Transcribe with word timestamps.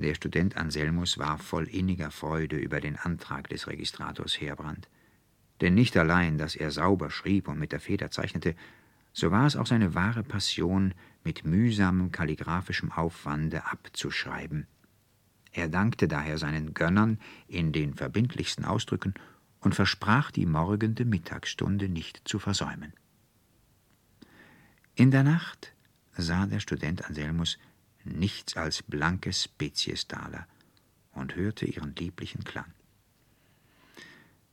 Der 0.00 0.14
Student 0.14 0.56
Anselmus 0.56 1.18
war 1.18 1.38
voll 1.38 1.64
inniger 1.64 2.12
Freude 2.12 2.56
über 2.56 2.80
den 2.80 2.96
Antrag 2.96 3.48
des 3.48 3.66
Registrators 3.66 4.40
Heerbrand. 4.40 4.88
Denn 5.60 5.74
nicht 5.74 5.96
allein, 5.96 6.38
dass 6.38 6.54
er 6.54 6.70
sauber 6.70 7.10
schrieb 7.10 7.48
und 7.48 7.58
mit 7.58 7.72
der 7.72 7.80
Feder 7.80 8.08
zeichnete, 8.12 8.54
so 9.12 9.32
war 9.32 9.44
es 9.44 9.56
auch 9.56 9.66
seine 9.66 9.96
wahre 9.96 10.22
Passion, 10.22 10.94
mit 11.24 11.44
mühsamem 11.44 12.12
kalligraphischem 12.12 12.92
Aufwande 12.92 13.66
abzuschreiben. 13.66 14.68
Er 15.50 15.68
dankte 15.68 16.06
daher 16.06 16.38
seinen 16.38 16.74
Gönnern 16.74 17.18
in 17.48 17.72
den 17.72 17.94
verbindlichsten 17.94 18.64
Ausdrücken 18.64 19.14
und 19.58 19.74
versprach, 19.74 20.30
die 20.30 20.46
morgende 20.46 21.06
Mittagsstunde 21.06 21.88
nicht 21.88 22.20
zu 22.24 22.38
versäumen. 22.38 22.92
In 24.94 25.10
der 25.10 25.24
Nacht 25.24 25.74
sah 26.16 26.46
der 26.46 26.60
Student 26.60 27.04
Anselmus 27.04 27.58
nichts 28.08 28.56
als 28.56 28.82
blanke 28.82 29.32
Speziestaler 29.32 30.46
und 31.12 31.36
hörte 31.36 31.66
ihren 31.66 31.94
lieblichen 31.96 32.44
Klang. 32.44 32.72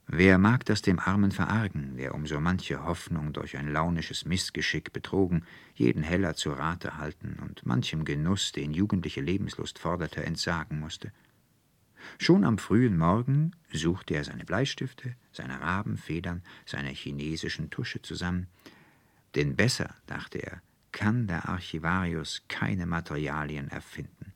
Wer 0.08 0.38
mag 0.38 0.64
das 0.64 0.82
dem 0.82 1.00
Armen 1.00 1.32
verargen, 1.32 1.96
der 1.96 2.14
um 2.14 2.26
so 2.26 2.38
manche 2.40 2.84
Hoffnung 2.84 3.32
durch 3.32 3.56
ein 3.56 3.72
launisches 3.72 4.24
Missgeschick 4.24 4.92
betrogen, 4.92 5.44
jeden 5.74 6.04
Heller 6.04 6.36
zu 6.36 6.52
Rate 6.52 6.96
halten 6.96 7.38
und 7.42 7.66
manchem 7.66 8.04
Genuss, 8.04 8.52
den 8.52 8.72
jugendliche 8.72 9.20
Lebenslust 9.20 9.80
forderte, 9.80 10.24
entsagen 10.24 10.78
musste? 10.78 11.10
Schon 12.18 12.44
am 12.44 12.58
frühen 12.58 12.96
Morgen 12.96 13.50
suchte 13.72 14.14
er 14.14 14.22
seine 14.22 14.44
Bleistifte, 14.44 15.16
seine 15.32 15.60
Rabenfedern, 15.60 16.42
seine 16.66 16.90
chinesischen 16.90 17.70
Tusche 17.70 18.00
zusammen, 18.00 18.46
denn 19.34 19.56
besser, 19.56 19.92
dachte 20.06 20.38
er, 20.38 20.62
kann 20.92 21.26
der 21.26 21.48
Archivarius 21.48 22.42
keine 22.48 22.86
Materialien 22.86 23.68
erfinden. 23.68 24.32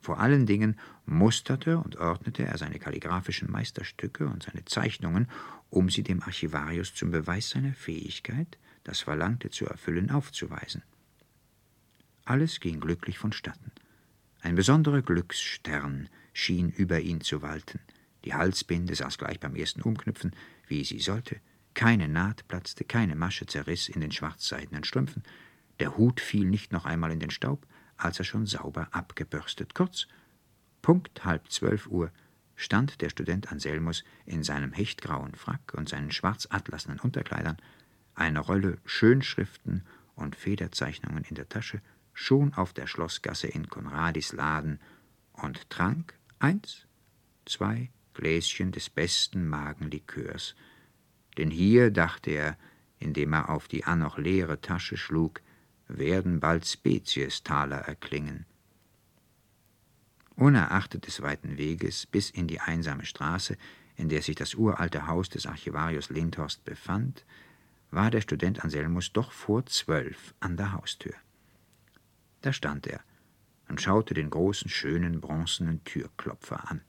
Vor 0.00 0.18
allen 0.18 0.46
Dingen 0.46 0.76
musterte 1.06 1.78
und 1.78 1.96
ordnete 1.96 2.44
er 2.44 2.58
seine 2.58 2.78
kalligraphischen 2.78 3.50
Meisterstücke 3.50 4.26
und 4.26 4.42
seine 4.42 4.64
Zeichnungen, 4.64 5.28
um 5.70 5.88
sie 5.88 6.02
dem 6.02 6.22
Archivarius 6.22 6.94
zum 6.94 7.12
Beweis 7.12 7.50
seiner 7.50 7.72
Fähigkeit, 7.72 8.58
das 8.84 9.00
Verlangte 9.00 9.50
zu 9.50 9.64
erfüllen, 9.66 10.10
aufzuweisen. 10.10 10.82
Alles 12.24 12.60
ging 12.60 12.80
glücklich 12.80 13.18
vonstatten. 13.18 13.72
Ein 14.40 14.56
besonderer 14.56 15.02
Glücksstern 15.02 16.08
schien 16.32 16.68
über 16.68 17.00
ihn 17.00 17.20
zu 17.20 17.42
walten. 17.42 17.80
Die 18.24 18.34
Halsbinde 18.34 18.94
saß 18.94 19.18
gleich 19.18 19.38
beim 19.38 19.54
ersten 19.54 19.82
Umknüpfen, 19.82 20.32
wie 20.66 20.84
sie 20.84 20.98
sollte. 20.98 21.40
Keine 21.74 22.08
Naht 22.08 22.46
platzte, 22.48 22.84
keine 22.84 23.16
Masche 23.16 23.46
zerriss 23.46 23.88
in 23.88 24.00
den 24.00 24.12
schwarzseidenen 24.12 24.84
Strümpfen. 24.84 25.22
Der 25.82 25.96
Hut 25.96 26.20
fiel 26.20 26.48
nicht 26.48 26.72
noch 26.72 26.84
einmal 26.84 27.10
in 27.10 27.18
den 27.18 27.32
Staub, 27.32 27.66
als 27.96 28.20
er 28.20 28.24
schon 28.24 28.46
sauber 28.46 28.86
abgebürstet. 28.92 29.74
Kurz, 29.74 30.06
Punkt 30.80 31.24
halb 31.24 31.50
zwölf 31.50 31.88
Uhr 31.88 32.12
stand 32.54 33.00
der 33.00 33.10
Student 33.10 33.50
Anselmus 33.50 34.04
in 34.24 34.44
seinem 34.44 34.72
hechtgrauen 34.72 35.34
Frack 35.34 35.74
und 35.76 35.88
seinen 35.88 36.12
schwarzatlasnen 36.12 37.00
Unterkleidern, 37.00 37.56
eine 38.14 38.38
Rolle 38.38 38.78
Schönschriften 38.84 39.84
und 40.14 40.36
Federzeichnungen 40.36 41.24
in 41.24 41.34
der 41.34 41.48
Tasche, 41.48 41.82
schon 42.12 42.54
auf 42.54 42.72
der 42.72 42.86
Schlossgasse 42.86 43.48
in 43.48 43.68
Konradis 43.68 44.32
Laden 44.32 44.78
und 45.32 45.68
trank 45.68 46.14
eins, 46.38 46.86
zwei 47.44 47.90
Gläschen 48.14 48.70
des 48.70 48.88
besten 48.88 49.48
Magenlikörs. 49.48 50.54
Denn 51.38 51.50
hier, 51.50 51.90
dachte 51.90 52.30
er, 52.30 52.56
indem 53.00 53.32
er 53.32 53.48
auf 53.48 53.66
die 53.66 53.82
annoch 53.82 54.16
leere 54.16 54.60
Tasche 54.60 54.96
schlug, 54.96 55.42
werden 55.98 56.40
bald 56.40 56.66
Speziestaler 56.66 57.78
erklingen. 57.78 58.46
Unerachtet 60.34 61.06
des 61.06 61.22
weiten 61.22 61.58
Weges 61.58 62.06
bis 62.06 62.30
in 62.30 62.46
die 62.46 62.60
einsame 62.60 63.04
Straße, 63.04 63.56
in 63.96 64.08
der 64.08 64.22
sich 64.22 64.36
das 64.36 64.54
uralte 64.54 65.06
Haus 65.06 65.28
des 65.28 65.46
Archivarius 65.46 66.08
Lindhorst 66.10 66.64
befand, 66.64 67.24
war 67.90 68.10
der 68.10 68.22
Student 68.22 68.64
Anselmus 68.64 69.12
doch 69.12 69.32
vor 69.32 69.66
zwölf 69.66 70.34
an 70.40 70.56
der 70.56 70.72
Haustür. 70.72 71.14
Da 72.40 72.52
stand 72.52 72.86
er 72.86 73.00
und 73.68 73.80
schaute 73.80 74.14
den 74.14 74.30
großen, 74.30 74.70
schönen, 74.70 75.20
bronzenen 75.20 75.84
Türklopfer 75.84 76.70
an. 76.70 76.80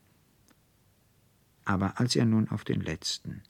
Aber 1.66 2.00
als 2.00 2.16
er 2.16 2.26
nun 2.26 2.50
auf 2.50 2.64
den 2.64 2.82
letzten, 2.82 3.44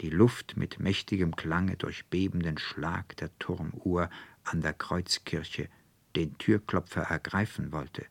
die 0.00 0.10
Luft 0.10 0.56
mit 0.56 0.78
mächtigem 0.78 1.34
Klange 1.34 1.76
durchbebenden 1.76 2.58
Schlag 2.58 3.16
der 3.16 3.36
Turmuhr 3.38 4.10
an 4.50 4.60
der 4.60 4.72
Kreuzkirche 4.72 5.68
den 6.16 6.36
Türklopfer 6.38 7.02
ergreifen 7.02 7.72
wollte, 7.72 8.06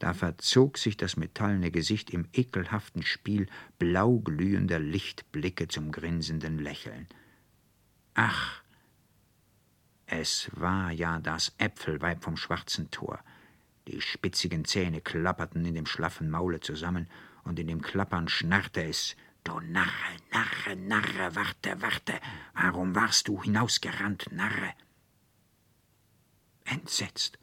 da 0.00 0.14
verzog 0.14 0.78
sich 0.78 0.96
das 0.96 1.18
metallene 1.18 1.70
Gesicht 1.70 2.08
im 2.10 2.26
ekelhaften 2.32 3.02
Spiel 3.02 3.46
blauglühender 3.78 4.78
Lichtblicke 4.78 5.68
zum 5.68 5.92
grinsenden 5.92 6.58
Lächeln. 6.58 7.06
Ach, 8.14 8.62
es 10.06 10.50
war 10.54 10.90
ja 10.90 11.20
das 11.20 11.52
Äpfelweib 11.58 12.24
vom 12.24 12.38
schwarzen 12.38 12.90
Tor. 12.90 13.20
Die 13.88 14.00
spitzigen 14.00 14.64
Zähne 14.64 15.02
klapperten 15.02 15.64
in 15.66 15.74
dem 15.74 15.86
schlaffen 15.86 16.30
Maule 16.30 16.60
zusammen, 16.60 17.06
und 17.44 17.58
in 17.58 17.68
dem 17.68 17.82
Klappern 17.82 18.28
schnarrte 18.28 18.82
es 18.82 19.16
Du 19.44 19.60
Narre, 19.60 20.16
Narre, 20.32 20.76
Narre, 20.76 21.34
warte, 21.34 21.80
warte, 21.80 22.20
warum 22.54 22.94
warst 22.94 23.28
du 23.28 23.42
hinausgerannt, 23.42 24.32
Narre? 24.32 24.74
Entsetzt 26.70 27.38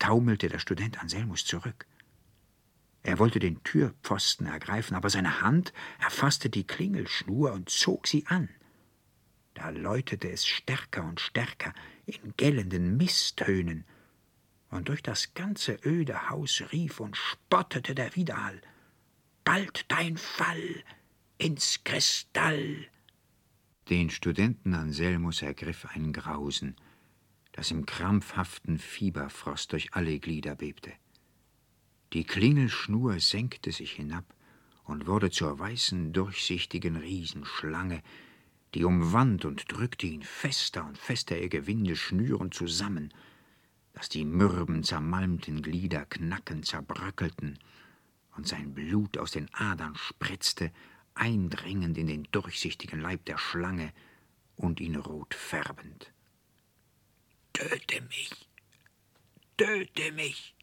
taumelte 0.00 0.48
der 0.48 0.58
Student 0.58 1.00
Anselmus 1.00 1.44
zurück. 1.44 1.86
Er 3.02 3.18
wollte 3.18 3.38
den 3.38 3.62
Türpfosten 3.62 4.46
ergreifen, 4.46 4.96
aber 4.96 5.08
seine 5.08 5.40
Hand 5.40 5.72
erfasste 6.00 6.50
die 6.50 6.66
Klingelschnur 6.66 7.52
und 7.52 7.70
zog 7.70 8.08
sie 8.08 8.26
an. 8.26 8.48
Da 9.54 9.70
läutete 9.70 10.30
es 10.30 10.46
stärker 10.46 11.04
und 11.04 11.20
stärker 11.20 11.72
in 12.06 12.34
gellenden 12.36 12.96
Misstönen, 12.96 13.84
und 14.70 14.88
durch 14.88 15.02
das 15.02 15.34
ganze 15.34 15.78
öde 15.84 16.30
Haus 16.30 16.62
rief 16.72 17.00
und 17.00 17.16
spottete 17.16 17.94
der 17.94 18.14
Widerhall. 18.14 18.60
Bald 19.44 19.84
dein 19.88 20.16
Fall 20.16 20.84
ins 21.38 21.82
Kristall. 21.82 22.86
Den 23.88 24.10
Studenten 24.10 24.74
Anselmus 24.74 25.42
ergriff 25.42 25.86
ein 25.86 26.12
Grausen 26.12 26.76
das 27.60 27.72
im 27.72 27.84
krampfhaften 27.84 28.78
Fieberfrost 28.78 29.70
durch 29.74 29.92
alle 29.92 30.18
Glieder 30.18 30.54
bebte. 30.54 30.94
Die 32.14 32.24
Klingelschnur 32.24 33.20
senkte 33.20 33.70
sich 33.70 33.92
hinab 33.92 34.24
und 34.84 35.06
wurde 35.06 35.30
zur 35.30 35.58
weißen, 35.58 36.14
durchsichtigen 36.14 36.96
Riesenschlange, 36.96 38.00
die 38.72 38.84
umwand 38.84 39.44
und 39.44 39.70
drückte 39.70 40.06
ihn 40.06 40.22
fester 40.22 40.86
und 40.86 40.96
fester 40.96 41.38
ihr 41.38 41.50
Gewinde 41.50 41.96
schnürend 41.96 42.54
zusammen, 42.54 43.12
dass 43.92 44.08
die 44.08 44.24
mürben, 44.24 44.82
zermalmten 44.82 45.60
Glieder 45.60 46.06
knackend 46.06 46.64
zerbröckelten 46.64 47.58
und 48.38 48.48
sein 48.48 48.72
Blut 48.72 49.18
aus 49.18 49.32
den 49.32 49.52
Adern 49.52 49.96
spritzte, 49.96 50.72
eindringend 51.12 51.98
in 51.98 52.06
den 52.06 52.26
durchsichtigen 52.32 53.02
Leib 53.02 53.26
der 53.26 53.36
Schlange 53.36 53.92
und 54.56 54.80
ihn 54.80 54.96
rot 54.96 55.34
färbend. 55.34 56.10
Töte 57.60 58.00
mich, 58.08 58.30
töte 59.58 60.12
mich, 60.12 60.54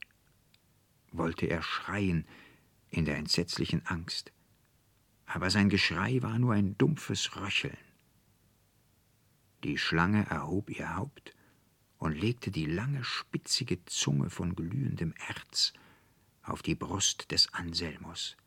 wollte 1.12 1.46
er 1.46 1.62
schreien 1.62 2.26
in 2.90 3.06
der 3.06 3.18
entsetzlichen 3.18 3.86
Angst, 3.86 4.32
aber 5.28 5.52
sein 5.52 5.70
Geschrei 5.70 6.24
war 6.24 6.40
nur 6.40 6.56
ein 6.56 6.76
dumpfes 6.80 7.36
Röcheln. 7.36 7.78
Die 9.64 9.78
Schlange 9.78 10.26
erhob 10.26 10.72
ihr 10.72 10.96
Haupt 10.96 11.36
und 12.00 12.14
legte 12.14 12.50
die 12.50 12.66
lange, 12.66 13.04
spitzige 13.04 13.86
Zunge 13.86 14.32
von 14.32 14.56
glühendem 14.56 15.14
Erz 15.28 15.74
auf 16.42 16.64
die 16.64 16.76
Brust 16.76 17.30
des 17.30 17.54
Anselmus. 17.54 18.38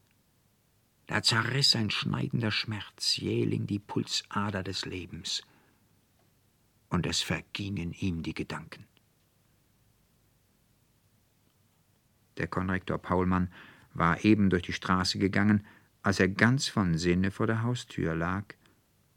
Da 1.06 1.22
zerriss 1.22 1.76
ein 1.76 1.90
schneidender 1.90 2.50
Schmerz 2.50 3.16
jähling 3.16 3.68
die 3.68 3.78
Pulsader 3.78 4.64
des 4.64 4.86
Lebens 4.86 5.44
und 6.90 7.06
es 7.06 7.22
vergingen 7.22 7.92
ihm 7.92 8.22
die 8.22 8.34
Gedanken. 8.34 8.84
Der 12.36 12.46
Konrektor 12.46 12.98
Paulmann 12.98 13.50
war 13.94 14.24
eben 14.24 14.50
durch 14.50 14.62
die 14.62 14.72
Straße 14.72 15.18
gegangen, 15.18 15.64
als 16.02 16.20
er 16.20 16.28
ganz 16.28 16.68
von 16.68 16.96
Sinne 16.96 17.30
vor 17.30 17.46
der 17.46 17.62
Haustür 17.62 18.14
lag 18.14 18.44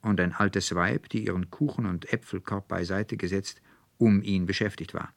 und 0.02 0.20
ein 0.20 0.34
altes 0.34 0.74
Weib, 0.76 1.10
die 1.10 1.26
ihren 1.26 1.50
Kuchen 1.50 1.86
und 1.86 2.12
Äpfelkorb 2.12 2.68
beiseite 2.68 3.18
gesetzt, 3.18 3.62
um 3.98 4.22
ihn 4.22 4.46
beschäftigt 4.46 4.94
war. 4.94 5.14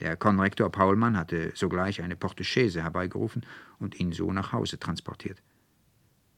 Der 0.00 0.16
Konrektor 0.16 0.70
Paulmann 0.70 1.16
hatte 1.16 1.52
sogleich 1.54 2.02
eine 2.02 2.16
Portechaise 2.16 2.82
herbeigerufen 2.82 3.46
und 3.78 3.98
ihn 3.98 4.12
so 4.12 4.32
nach 4.32 4.52
Hause 4.52 4.78
transportiert. 4.78 5.42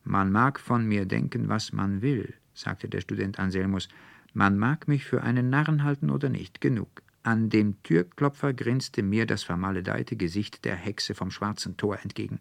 Man 0.04 0.30
mag 0.30 0.60
von 0.60 0.86
mir 0.86 1.06
denken, 1.06 1.48
was 1.48 1.72
man 1.72 2.02
will, 2.02 2.34
sagte 2.54 2.88
der 2.88 3.00
Student 3.00 3.38
Anselmus, 3.38 3.88
man 4.32 4.58
mag 4.58 4.88
mich 4.88 5.04
für 5.04 5.22
einen 5.22 5.50
Narren 5.50 5.84
halten 5.84 6.10
oder 6.10 6.28
nicht, 6.28 6.60
genug. 6.60 7.02
An 7.22 7.50
dem 7.50 7.82
Türklopfer 7.82 8.54
grinste 8.54 9.02
mir 9.02 9.26
das 9.26 9.42
vermaledeite 9.42 10.16
Gesicht 10.16 10.64
der 10.64 10.76
Hexe 10.76 11.14
vom 11.14 11.30
schwarzen 11.30 11.76
Tor 11.76 11.98
entgegen. 12.02 12.40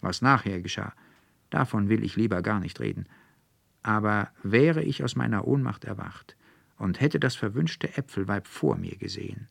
Was 0.00 0.22
nachher 0.22 0.60
geschah, 0.60 0.92
davon 1.50 1.88
will 1.88 2.04
ich 2.04 2.16
lieber 2.16 2.42
gar 2.42 2.60
nicht 2.60 2.80
reden. 2.80 3.06
Aber 3.82 4.30
wäre 4.42 4.82
ich 4.82 5.04
aus 5.04 5.16
meiner 5.16 5.46
Ohnmacht 5.46 5.84
erwacht 5.84 6.36
und 6.76 7.00
hätte 7.00 7.20
das 7.20 7.36
verwünschte 7.36 7.96
Äpfelweib 7.96 8.46
vor 8.46 8.76
mir 8.76 8.96
gesehen, 8.96 9.48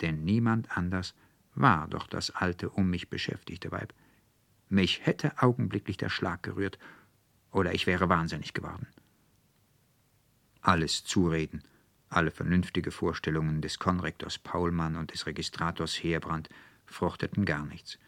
denn 0.00 0.24
niemand 0.24 0.76
anders 0.76 1.14
war 1.54 1.88
doch 1.88 2.06
das 2.06 2.30
alte, 2.30 2.70
um 2.70 2.90
mich 2.90 3.08
beschäftigte 3.08 3.72
Weib. 3.72 3.92
Mich 4.68 5.04
hätte 5.06 5.42
augenblicklich 5.42 5.96
der 5.96 6.08
Schlag 6.08 6.42
gerührt, 6.42 6.78
oder 7.50 7.74
ich 7.74 7.86
wäre 7.86 8.08
wahnsinnig 8.08 8.52
geworden. 8.52 8.86
Alles 10.68 11.02
Zureden, 11.02 11.62
alle 12.10 12.30
vernünftige 12.30 12.90
Vorstellungen 12.90 13.62
des 13.62 13.78
Konrektors 13.78 14.38
Paulmann 14.38 14.96
und 14.96 15.14
des 15.14 15.24
Registrators 15.24 15.94
Heerbrand 15.94 16.50
fruchteten 16.84 17.46
gar 17.46 17.64
nichts, 17.64 17.98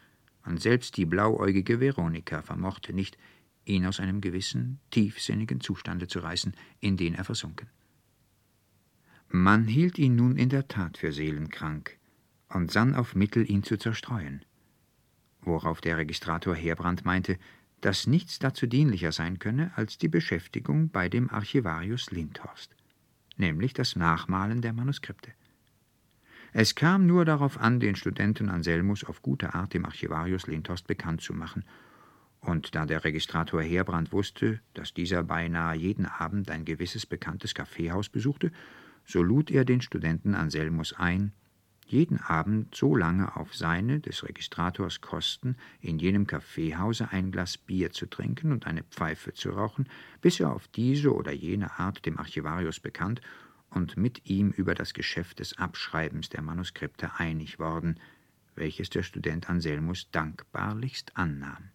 und 0.45 0.61
selbst 0.61 0.99
die 0.99 1.07
blauäugige 1.07 1.81
Veronika 1.81 2.43
vermochte 2.43 2.93
nicht, 2.93 3.17
ihn 3.65 3.87
aus 3.87 3.99
einem 3.99 4.21
gewissen, 4.21 4.79
tiefsinnigen 4.91 5.63
Zustande 5.63 6.07
zu 6.07 6.19
reißen, 6.19 6.53
in 6.81 6.99
den 6.99 7.15
er 7.15 7.25
versunken. 7.25 7.71
Man 9.31 9.67
hielt 9.67 9.99
ihn 9.99 10.17
nun 10.17 10.37
in 10.37 10.51
der 10.51 10.69
Tat 10.69 10.99
für 10.99 11.13
seelenkrank 11.13 11.97
und 12.51 12.71
sann 12.71 12.95
auf 12.95 13.15
Mittel, 13.15 13.51
ihn 13.51 13.63
zu 13.63 13.79
zerstreuen. 13.79 14.45
Worauf 15.41 15.81
der 15.81 15.97
Registrator 15.97 16.55
Heerbrand 16.55 17.07
meinte, 17.07 17.39
dass 17.81 18.07
nichts 18.07 18.39
dazu 18.39 18.67
dienlicher 18.67 19.13
sein 19.13 19.39
könne 19.39 19.73
als 19.77 19.99
die 19.99 20.09
Beschäftigung 20.09 20.91
bei 20.91 21.09
dem 21.09 21.31
Archivarius 21.31 22.11
Lindhorst, 22.11 22.77
nämlich 23.37 23.73
das 23.73 23.97
Nachmalen 23.97 24.61
der 24.61 24.73
Manuskripte. 24.73 25.33
Es 26.53 26.75
kam 26.75 27.07
nur 27.07 27.25
darauf 27.25 27.59
an, 27.59 27.81
den 27.81 27.95
Studenten 27.95 28.49
Anselmus 28.49 29.05
auf 29.05 29.23
gute 29.23 29.55
Art 29.55 29.73
dem 29.73 29.85
Archivarius 29.85 30.47
Lindhorst 30.47 30.87
bekannt 30.87 31.21
zu 31.23 31.33
machen, 31.33 31.65
und 32.41 32.75
da 32.75 32.87
der 32.87 33.05
Registrator 33.05 33.61
Heerbrand 33.61 34.13
wusste, 34.13 34.61
dass 34.73 34.95
dieser 34.95 35.23
beinahe 35.23 35.77
jeden 35.77 36.07
Abend 36.07 36.51
ein 36.51 36.65
gewisses 36.65 37.05
bekanntes 37.05 37.55
Kaffeehaus 37.55 38.09
besuchte, 38.09 38.51
so 39.05 39.23
lud 39.23 39.51
er 39.51 39.65
den 39.65 39.83
Studenten 39.83 40.35
Anselmus 40.35 40.95
ein, 40.95 41.33
jeden 41.91 42.19
Abend 42.21 42.75
so 42.75 42.95
lange 42.95 43.37
auf 43.37 43.55
seine, 43.55 44.01
des 44.01 44.25
Registrators 44.25 45.01
Kosten, 45.01 45.57
in 45.81 45.99
jenem 45.99 46.27
Kaffeehause 46.27 47.11
ein 47.11 47.33
Glas 47.33 47.59
Bier 47.59 47.91
zu 47.91 48.07
trinken 48.07 48.53
und 48.53 48.67
eine 48.67 48.85
Pfeife 48.85 49.35
zu 49.35 49.51
rauchen, 49.51 49.89
bis 50.21 50.39
er 50.41 50.53
auf 50.53 50.69
diese 50.69 51.15
oder 51.15 51.33
jene 51.33 51.79
Art 51.79 52.07
dem 52.07 52.19
Archivarius 52.19 52.81
bekannt 52.81 53.21
und 53.71 53.97
mit 53.97 54.29
ihm 54.29 54.51
über 54.51 54.75
das 54.75 54.95
Geschäft 54.95 55.41
des 55.41 55.59
Abschreibens 55.59 56.29
der 56.29 56.43
Manuskripte 56.43 57.19
einig 57.19 57.59
worden, 57.59 57.99
welches 58.55 58.91
der 58.91 59.03
Student 59.03 59.49
Anselmus 59.49 60.11
dankbarlichst 60.11 61.17
annahm. 61.17 61.71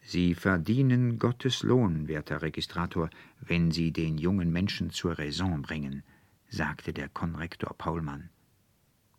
Sie 0.00 0.34
verdienen 0.34 1.18
Gottes 1.18 1.62
Lohn, 1.62 2.08
werter 2.08 2.42
Registrator, 2.42 3.08
wenn 3.40 3.70
Sie 3.70 3.90
den 3.90 4.18
jungen 4.18 4.52
Menschen 4.52 4.90
zur 4.90 5.18
Raison 5.18 5.62
bringen, 5.62 6.02
sagte 6.50 6.92
der 6.92 7.08
Konrektor 7.08 7.74
Paulmann. 7.76 8.28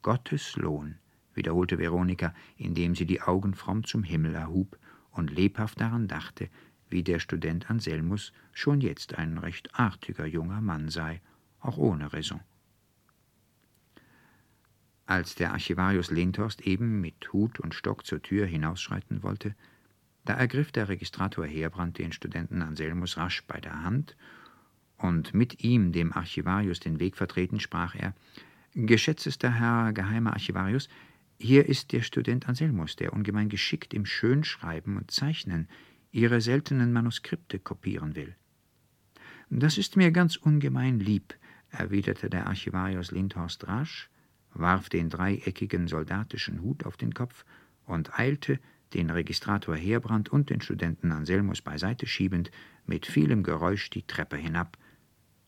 Gottes 0.06 0.56
Lohn, 0.56 1.00
wiederholte 1.34 1.80
Veronika, 1.80 2.36
indem 2.58 2.94
sie 2.94 3.08
die 3.08 3.24
Augen 3.24 3.56
fromm 3.56 3.86
zum 3.86 4.04
Himmel 4.04 4.36
erhub 4.36 4.78
und 5.10 5.32
lebhaft 5.32 5.82
daran 5.82 6.08
dachte, 6.08 6.48
wie 6.90 7.02
der 7.02 7.18
Student 7.18 7.72
Anselmus 7.72 8.32
schon 8.54 8.82
jetzt 8.82 9.16
ein 9.16 9.40
recht 9.40 9.74
artiger 9.74 10.28
junger 10.28 10.62
Mann 10.62 10.90
sei, 10.90 11.22
auch 11.60 11.78
ohne 11.78 12.14
Raison. 12.14 12.40
Als 15.08 15.34
der 15.34 15.54
Archivarius 15.54 16.12
Lindhorst 16.12 16.62
eben 16.62 17.02
mit 17.02 17.34
Hut 17.34 17.60
und 17.60 17.74
Stock 17.74 18.06
zur 18.06 18.22
Tür 18.22 18.46
hinausschreiten 18.46 19.24
wollte, 19.24 19.56
da 20.24 20.36
ergriff 20.36 20.72
der 20.72 20.88
Registrator 20.88 21.48
Heerbrand 21.48 21.98
den 21.98 22.12
Studenten 22.12 22.62
Anselmus 22.62 23.18
rasch 23.18 23.44
bei 23.48 23.60
der 23.60 23.82
Hand, 23.82 24.16
und 24.98 25.34
mit 25.34 25.64
ihm 25.64 25.94
dem 25.94 26.14
Archivarius 26.14 26.80
den 26.80 27.00
Weg 27.00 27.18
vertreten, 27.18 27.60
sprach 27.60 27.96
er 27.96 28.14
Geschätztester 28.78 29.54
Herr 29.54 29.94
Geheimer 29.94 30.34
Archivarius, 30.34 30.90
hier 31.40 31.66
ist 31.66 31.94
der 31.94 32.02
Student 32.02 32.50
Anselmus, 32.50 32.98
der 32.98 33.14
ungemein 33.14 33.48
geschickt 33.48 33.94
im 33.94 34.06
Schönschreiben 34.06 34.98
und 34.98 35.12
Zeichnen 35.12 35.70
Ihre 36.12 36.42
seltenen 36.42 36.92
Manuskripte 36.92 37.58
kopieren 37.58 38.18
will. 38.18 38.36
Das 39.50 39.78
ist 39.78 39.96
mir 39.96 40.12
ganz 40.12 40.36
ungemein 40.36 41.00
lieb, 41.00 41.36
erwiderte 41.70 42.30
der 42.30 42.48
Archivarius 42.48 43.12
Lindhorst 43.12 43.66
rasch, 43.66 44.10
warf 44.54 44.90
den 44.90 45.10
dreieckigen 45.10 45.88
soldatischen 45.88 46.62
Hut 46.62 46.86
auf 46.86 46.98
den 46.98 47.14
Kopf 47.14 47.46
und 47.86 48.20
eilte, 48.20 48.60
den 48.94 49.10
Registrator 49.10 49.78
Heerbrand 49.78 50.28
und 50.28 50.50
den 50.50 50.60
Studenten 50.60 51.14
Anselmus 51.14 51.62
beiseite 51.62 52.08
schiebend, 52.08 52.52
mit 52.86 53.06
vielem 53.06 53.42
Geräusch 53.42 53.90
die 53.90 54.06
Treppe 54.06 54.36
hinab, 54.36 54.78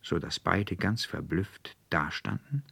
so 0.00 0.18
dass 0.18 0.40
beide 0.40 0.76
ganz 0.76 1.04
verblüfft 1.04 1.76
dastanden 1.90 2.62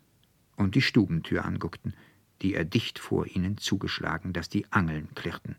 und 0.56 0.74
die 0.74 0.82
Stubentür 0.82 1.44
anguckten, 1.44 1.94
die 2.42 2.54
er 2.54 2.64
dicht 2.64 2.98
vor 2.98 3.26
ihnen 3.26 3.58
zugeschlagen, 3.58 4.32
dass 4.32 4.48
die 4.48 4.70
Angeln 4.72 5.14
klirrten. 5.14 5.56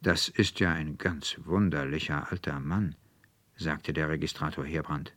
Das 0.00 0.28
ist 0.28 0.60
ja 0.60 0.72
ein 0.72 0.96
ganz 0.98 1.36
wunderlicher 1.44 2.30
alter 2.30 2.60
Mann, 2.60 2.94
sagte 3.56 3.92
der 3.92 4.08
Registrator 4.08 4.64
Heerbrand. 4.64 5.12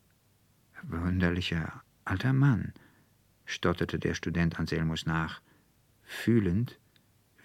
Wunderlicher 0.84 1.84
alter 2.04 2.34
Mann, 2.34 2.74
stotterte 3.46 4.00
der 4.00 4.16
Student 4.16 4.60
Anselmus 4.60 5.06
nach, 5.06 5.42
fühlend, 6.02 6.80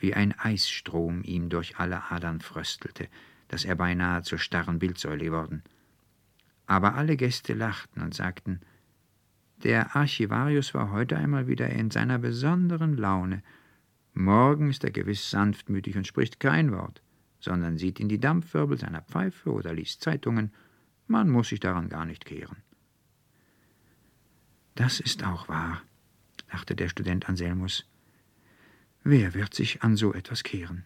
wie 0.00 0.14
ein 0.14 0.32
Eisstrom 0.38 1.22
ihm 1.22 1.50
durch 1.50 1.76
alle 1.78 2.10
Adern 2.10 2.40
fröstelte, 2.40 3.08
dass 3.48 3.64
er 3.64 3.74
beinahe 3.74 4.22
zur 4.22 4.38
starren 4.38 4.78
Bildsäule 4.78 5.24
geworden. 5.24 5.62
Aber 6.66 6.94
alle 6.94 7.16
Gäste 7.16 7.52
lachten 7.52 8.02
und 8.02 8.14
sagten, 8.14 8.60
der 9.62 9.96
Archivarius 9.96 10.74
war 10.74 10.90
heute 10.90 11.16
einmal 11.16 11.46
wieder 11.46 11.70
in 11.70 11.90
seiner 11.90 12.18
besonderen 12.18 12.96
Laune. 12.96 13.42
Morgen 14.12 14.70
ist 14.70 14.84
er 14.84 14.90
gewiss 14.90 15.30
sanftmütig 15.30 15.96
und 15.96 16.06
spricht 16.06 16.40
kein 16.40 16.72
Wort, 16.72 17.02
sondern 17.40 17.78
sieht 17.78 18.00
in 18.00 18.08
die 18.08 18.20
Dampfwirbel 18.20 18.78
seiner 18.78 19.02
Pfeife 19.02 19.52
oder 19.52 19.72
liest 19.72 20.02
Zeitungen. 20.02 20.52
Man 21.06 21.30
muss 21.30 21.48
sich 21.48 21.60
daran 21.60 21.88
gar 21.88 22.04
nicht 22.04 22.24
kehren. 22.24 22.56
Das 24.74 25.00
ist 25.00 25.24
auch 25.24 25.48
wahr, 25.48 25.82
dachte 26.50 26.76
der 26.76 26.88
Student 26.88 27.28
Anselmus. 27.28 27.86
Wer 29.04 29.34
wird 29.34 29.54
sich 29.54 29.82
an 29.82 29.96
so 29.96 30.12
etwas 30.12 30.42
kehren? 30.42 30.84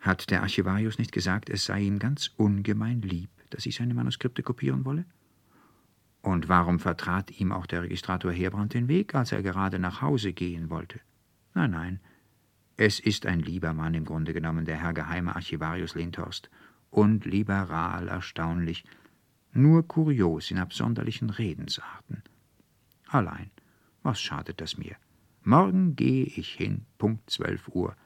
Hat 0.00 0.30
der 0.30 0.42
Archivarius 0.42 0.98
nicht 0.98 1.12
gesagt, 1.12 1.50
es 1.50 1.64
sei 1.64 1.82
ihm 1.82 1.98
ganz 1.98 2.30
ungemein 2.36 3.02
lieb, 3.02 3.30
dass 3.50 3.66
ich 3.66 3.76
seine 3.76 3.94
Manuskripte 3.94 4.42
kopieren 4.42 4.84
wolle? 4.84 5.04
Und 6.22 6.48
warum 6.48 6.78
vertrat 6.78 7.30
ihm 7.40 7.52
auch 7.52 7.66
der 7.66 7.82
Registrator 7.82 8.32
Heerbrand 8.32 8.74
den 8.74 8.88
Weg, 8.88 9.14
als 9.14 9.32
er 9.32 9.42
gerade 9.42 9.78
nach 9.78 10.00
Hause 10.00 10.32
gehen 10.32 10.70
wollte? 10.70 11.00
Nein, 11.54 11.72
nein, 11.72 12.00
es 12.76 13.00
ist 13.00 13.26
ein 13.26 13.40
lieber 13.40 13.74
Mann 13.74 13.94
im 13.94 14.04
Grunde 14.04 14.32
genommen, 14.32 14.64
der 14.64 14.76
Herr 14.76 14.94
Geheime 14.94 15.36
Archivarius 15.36 15.94
Lindhorst, 15.94 16.50
und 16.90 17.24
liberal 17.24 18.08
erstaunlich, 18.08 18.84
nur 19.52 19.86
kurios 19.86 20.50
in 20.50 20.58
absonderlichen 20.58 21.30
Redensarten. 21.30 22.22
Allein, 23.08 23.50
was 24.02 24.20
schadet 24.20 24.60
das 24.60 24.78
mir? 24.78 24.96
Morgen 25.42 25.96
gehe 25.96 26.24
ich 26.24 26.52
hin, 26.54 26.86
Punkt 26.98 27.28
zwölf 27.30 27.68
Uhr, 27.68 27.96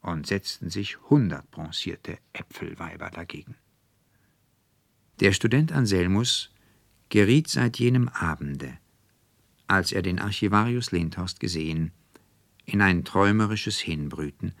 und 0.00 0.26
setzten 0.26 0.70
sich 0.70 1.00
hundert 1.10 1.50
bronzierte 1.50 2.18
Äpfelweiber 2.32 3.10
dagegen. 3.10 3.56
Der 5.20 5.32
Student 5.32 5.72
Anselmus 5.72 6.52
geriet 7.10 7.48
seit 7.48 7.78
jenem 7.78 8.08
Abende, 8.08 8.78
als 9.66 9.92
er 9.92 10.02
den 10.02 10.18
Archivarius 10.18 10.92
Lindhorst 10.92 11.40
gesehen, 11.40 11.92
in 12.64 12.80
ein 12.80 13.04
träumerisches 13.04 13.78
Hinbrüten, 13.78 14.52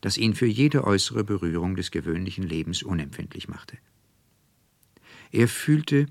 das 0.00 0.16
ihn 0.16 0.34
für 0.34 0.46
jede 0.46 0.84
äußere 0.84 1.24
Berührung 1.24 1.74
des 1.74 1.90
gewöhnlichen 1.90 2.44
Lebens 2.44 2.82
unempfindlich 2.82 3.48
machte. 3.48 3.78
Er 5.32 5.48
fühlte, 5.48 6.06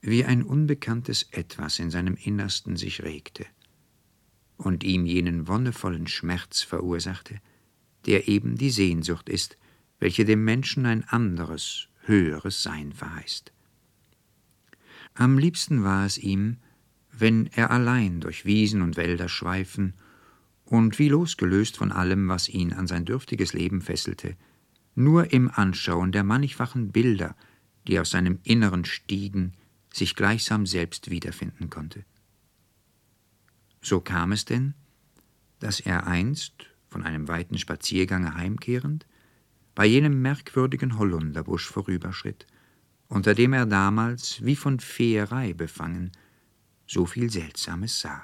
wie 0.00 0.24
ein 0.24 0.42
unbekanntes 0.42 1.28
Etwas 1.30 1.78
in 1.78 1.90
seinem 1.90 2.16
Innersten 2.16 2.76
sich 2.76 3.02
regte 3.02 3.46
und 4.56 4.84
ihm 4.84 5.06
jenen 5.06 5.46
wonnevollen 5.46 6.08
Schmerz 6.08 6.62
verursachte, 6.62 7.40
der 8.06 8.28
eben 8.28 8.56
die 8.56 8.70
Sehnsucht 8.70 9.28
ist, 9.28 9.56
welche 10.00 10.24
dem 10.24 10.44
Menschen 10.44 10.84
ein 10.86 11.04
anderes, 11.04 11.88
höheres 12.04 12.62
Sein 12.62 12.92
verheißt. 12.92 13.52
Am 15.14 15.38
liebsten 15.38 15.84
war 15.84 16.06
es 16.06 16.18
ihm, 16.18 16.56
wenn 17.12 17.46
er 17.48 17.70
allein 17.70 18.20
durch 18.20 18.44
Wiesen 18.44 18.82
und 18.82 18.96
Wälder 18.96 19.28
schweifen 19.28 19.94
und 20.64 20.98
wie 20.98 21.08
losgelöst 21.08 21.76
von 21.76 21.92
allem, 21.92 22.28
was 22.28 22.48
ihn 22.48 22.72
an 22.72 22.86
sein 22.86 23.04
dürftiges 23.04 23.52
Leben 23.52 23.82
fesselte, 23.82 24.36
nur 24.94 25.32
im 25.32 25.50
Anschauen 25.50 26.12
der 26.12 26.24
mannigfachen 26.24 26.92
Bilder, 26.92 27.36
die 27.86 27.98
aus 27.98 28.10
seinem 28.10 28.38
Inneren 28.42 28.84
stiegen, 28.84 29.52
sich 29.92 30.14
gleichsam 30.14 30.66
selbst 30.66 31.10
wiederfinden 31.10 31.68
konnte. 31.68 32.04
So 33.82 34.00
kam 34.00 34.32
es 34.32 34.44
denn, 34.44 34.74
dass 35.58 35.80
er 35.80 36.06
einst, 36.06 36.52
von 36.88 37.02
einem 37.02 37.28
weiten 37.28 37.58
Spaziergange 37.58 38.34
heimkehrend, 38.34 39.06
bei 39.74 39.86
jenem 39.86 40.20
merkwürdigen 40.22 40.98
Holunderbusch 40.98 41.66
vorüberschritt, 41.66 42.46
unter 43.12 43.34
dem 43.34 43.52
er 43.52 43.66
damals 43.66 44.42
wie 44.42 44.56
von 44.56 44.80
Feerei 44.80 45.52
befangen 45.52 46.12
so 46.86 47.04
viel 47.04 47.30
Seltsames 47.30 48.00
sah. 48.00 48.22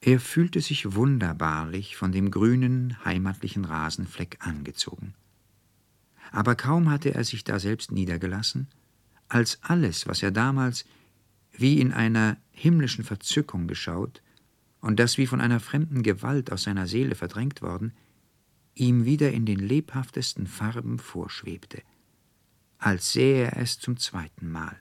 Er 0.00 0.18
fühlte 0.18 0.60
sich 0.60 0.96
wunderbarlich 0.96 1.96
von 1.96 2.10
dem 2.10 2.32
grünen, 2.32 2.96
heimatlichen 3.04 3.64
Rasenfleck 3.64 4.38
angezogen. 4.40 5.14
Aber 6.32 6.56
kaum 6.56 6.90
hatte 6.90 7.14
er 7.14 7.22
sich 7.22 7.44
da 7.44 7.60
selbst 7.60 7.92
niedergelassen, 7.92 8.66
als 9.28 9.62
alles, 9.62 10.08
was 10.08 10.20
er 10.20 10.32
damals 10.32 10.84
wie 11.52 11.80
in 11.80 11.92
einer 11.92 12.38
himmlischen 12.50 13.04
Verzückung 13.04 13.68
geschaut 13.68 14.20
und 14.80 14.98
das 14.98 15.16
wie 15.16 15.28
von 15.28 15.40
einer 15.40 15.60
fremden 15.60 16.02
Gewalt 16.02 16.50
aus 16.50 16.64
seiner 16.64 16.88
Seele 16.88 17.14
verdrängt 17.14 17.62
worden, 17.62 17.92
ihm 18.74 19.04
wieder 19.04 19.30
in 19.30 19.46
den 19.46 19.60
lebhaftesten 19.60 20.48
Farben 20.48 20.98
vorschwebte, 20.98 21.82
als 22.82 23.12
sähe 23.12 23.44
er 23.44 23.56
es 23.58 23.78
zum 23.78 23.96
zweiten 23.96 24.50
Mal. 24.50 24.76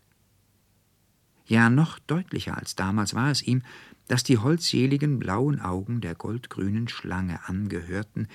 Ja, 1.45 1.69
noch 1.69 1.99
deutlicher 1.99 2.57
als 2.57 2.75
damals 2.75 3.13
war 3.13 3.29
es 3.29 3.43
ihm, 3.43 3.61
dass 4.07 4.23
die 4.23 4.37
holdseligen 4.37 5.19
blauen 5.19 5.59
Augen 5.59 6.01
der 6.01 6.15
goldgrünen 6.15 6.87
Schlange 6.87 7.47
angehörten, 7.47 8.27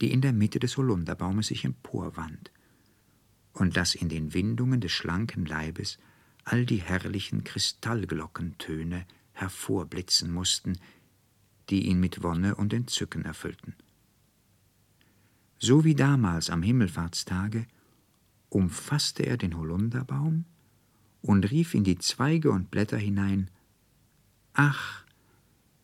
die 0.00 0.12
in 0.12 0.20
der 0.20 0.32
Mitte 0.32 0.58
des 0.60 0.76
Holunderbaumes 0.76 1.48
sich 1.48 1.64
emporwand, 1.64 2.52
und 3.52 3.76
dass 3.76 3.94
in 3.94 4.08
den 4.08 4.32
Windungen 4.32 4.80
des 4.80 4.92
schlanken 4.92 5.44
Leibes 5.44 5.98
all 6.44 6.64
die 6.64 6.80
herrlichen 6.80 7.44
Kristallglockentöne 7.44 9.06
hervorblitzen 9.32 10.32
mussten, 10.32 10.78
die 11.68 11.86
ihn 11.86 11.98
mit 11.98 12.22
Wonne 12.22 12.54
und 12.54 12.72
Entzücken 12.72 13.24
erfüllten. 13.24 13.74
So 15.58 15.84
wie 15.84 15.94
damals 15.94 16.48
am 16.48 16.62
Himmelfahrtstage 16.62 17.66
umfasste 18.50 19.24
er 19.24 19.36
den 19.36 19.56
Holunderbaum 19.56 20.44
und 21.22 21.50
rief 21.50 21.74
in 21.74 21.84
die 21.84 21.98
Zweige 21.98 22.50
und 22.50 22.70
Blätter 22.70 22.98
hinein 22.98 23.50
Ach, 24.52 25.04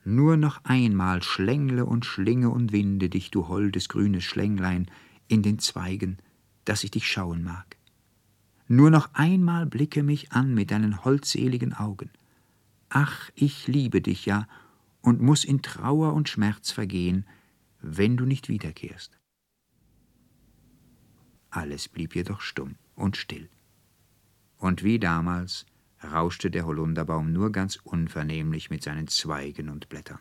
nur 0.05 0.37
noch 0.37 0.65
einmal 0.65 1.23
schlängle 1.23 1.85
und 1.85 2.05
schlinge 2.05 2.51
und 2.51 2.73
winde 2.73 3.09
dich, 3.09 3.31
du 3.31 3.49
holdes 3.49 3.89
grünes 3.89 4.25
Schlänglein, 4.25 4.91
in 5.29 5.43
den 5.43 5.59
Zweigen, 5.59 6.19
dass 6.65 6.85
ich 6.85 6.91
dich 6.91 7.11
schauen 7.11 7.43
mag. 7.43 7.77
Nur 8.69 8.91
noch 8.91 9.15
einmal 9.15 9.67
blicke 9.67 10.03
mich 10.03 10.33
an 10.33 10.55
mit 10.55 10.71
deinen 10.71 11.05
holdseligen 11.05 11.73
Augen. 11.73 12.11
Ach, 12.89 13.31
ich 13.35 13.67
liebe 13.67 14.01
dich 14.01 14.27
ja 14.27 14.49
und 15.01 15.21
muss 15.21 15.45
in 15.45 15.63
Trauer 15.63 16.13
und 16.13 16.29
Schmerz 16.29 16.71
vergehen, 16.73 17.25
wenn 17.81 18.17
du 18.17 18.27
nicht 18.27 18.49
wiederkehrst. 18.49 19.19
Alles 21.57 21.89
blieb 21.89 22.15
jedoch 22.15 22.43
stumm 22.43 22.75
und 22.97 23.17
still. 23.17 23.49
Und 24.59 24.83
wie 24.83 24.99
damals 24.99 25.65
rauschte 26.05 26.51
der 26.51 26.67
Holunderbaum 26.67 27.33
nur 27.33 27.51
ganz 27.51 27.77
unvernehmlich 27.77 28.69
mit 28.69 28.83
seinen 28.83 29.09
Zweigen 29.09 29.71
und 29.71 29.89
Blättern. 29.89 30.19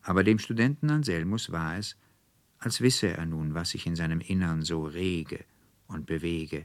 Aber 0.00 0.24
dem 0.24 0.38
Studenten 0.38 0.88
Anselmus 0.88 1.52
war 1.52 1.76
es, 1.76 1.98
als 2.56 2.80
wisse 2.80 3.08
er 3.08 3.26
nun, 3.26 3.52
was 3.52 3.70
sich 3.70 3.86
in 3.86 3.94
seinem 3.94 4.20
Innern 4.20 4.62
so 4.62 4.86
rege 4.86 5.44
und 5.86 6.06
bewege, 6.06 6.64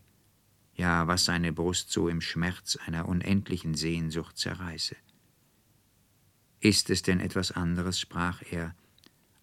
ja, 0.74 1.08
was 1.08 1.25
seine 1.25 1.51
Brust 1.51 1.91
so 1.91 2.08
im 2.08 2.22
Schmerz 2.22 2.77
einer 2.86 3.10
unendlichen 3.10 3.74
Sehnsucht 3.74 4.38
zerreiße. 4.38 4.96
Ist 6.62 6.89
es 6.89 7.01
denn 7.01 7.20
etwas 7.20 7.51
anderes, 7.51 8.00
sprach 8.00 8.44
er, 8.50 8.74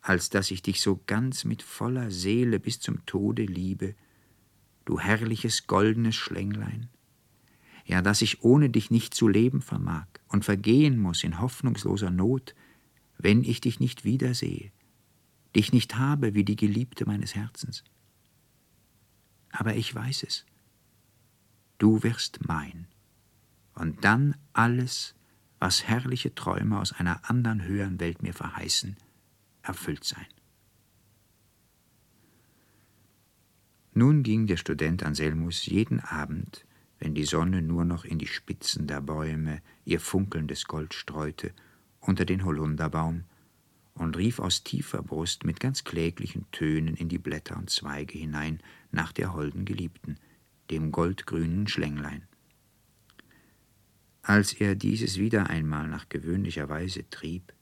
als 0.04 0.28
dass 0.28 0.50
ich 0.50 0.60
dich 0.60 0.82
so 0.82 1.00
ganz 1.06 1.44
mit 1.44 1.62
voller 1.62 2.10
Seele 2.10 2.60
bis 2.60 2.78
zum 2.78 3.06
Tode 3.06 3.42
liebe, 3.46 3.94
du 4.84 5.00
herrliches 5.00 5.66
goldenes 5.66 6.14
Schlänglein? 6.14 6.90
Ja, 7.86 8.02
dass 8.02 8.20
ich 8.20 8.44
ohne 8.44 8.68
dich 8.68 8.90
nicht 8.90 9.14
zu 9.14 9.28
leben 9.28 9.62
vermag 9.62 10.06
und 10.28 10.44
vergehen 10.44 10.98
muss 10.98 11.24
in 11.24 11.40
hoffnungsloser 11.40 12.10
Not, 12.10 12.54
wenn 13.16 13.44
ich 13.44 13.62
dich 13.62 13.80
nicht 13.80 14.04
wiedersehe, 14.04 14.72
dich 15.56 15.72
nicht 15.72 15.96
habe 15.96 16.34
wie 16.34 16.44
die 16.44 16.56
Geliebte 16.56 17.06
meines 17.06 17.34
Herzens. 17.34 17.82
Aber 19.52 19.74
ich 19.74 19.94
weiß 19.94 20.24
es. 20.24 20.44
Du 21.78 22.02
wirst 22.02 22.46
mein. 22.46 22.88
Und 23.74 24.04
dann 24.04 24.36
alles, 24.52 25.14
was 25.60 25.84
herrliche 25.84 26.34
Träume 26.34 26.78
aus 26.78 26.92
einer 26.92 27.30
anderen 27.30 27.62
höheren 27.62 28.00
Welt 28.00 28.22
mir 28.22 28.34
verheißen, 28.34 28.98
erfüllt 29.64 30.04
sein. 30.04 30.26
Nun 33.92 34.22
ging 34.22 34.46
der 34.46 34.56
Student 34.56 35.04
Anselmus 35.04 35.66
jeden 35.66 36.00
Abend, 36.00 36.66
wenn 36.98 37.14
die 37.14 37.24
Sonne 37.24 37.62
nur 37.62 37.84
noch 37.84 38.04
in 38.04 38.18
die 38.18 38.26
Spitzen 38.26 38.86
der 38.86 39.00
Bäume 39.00 39.62
ihr 39.84 40.00
funkelndes 40.00 40.66
Gold 40.66 40.94
streute, 40.94 41.52
unter 42.00 42.24
den 42.24 42.44
Holunderbaum 42.44 43.24
und 43.94 44.16
rief 44.16 44.40
aus 44.40 44.64
tiefer 44.64 45.02
Brust 45.02 45.44
mit 45.44 45.60
ganz 45.60 45.84
kläglichen 45.84 46.50
Tönen 46.50 46.94
in 46.94 47.08
die 47.08 47.18
Blätter 47.18 47.56
und 47.56 47.70
Zweige 47.70 48.18
hinein 48.18 48.60
nach 48.90 49.12
der 49.12 49.32
holden 49.32 49.64
Geliebten, 49.64 50.18
dem 50.70 50.90
goldgrünen 50.90 51.68
Schlänglein. 51.68 52.26
Als 54.22 54.54
er 54.54 54.74
dieses 54.74 55.18
wieder 55.18 55.50
einmal 55.50 55.86
nach 55.86 56.08
gewöhnlicher 56.08 56.68
Weise 56.68 57.08
trieb, 57.10 57.52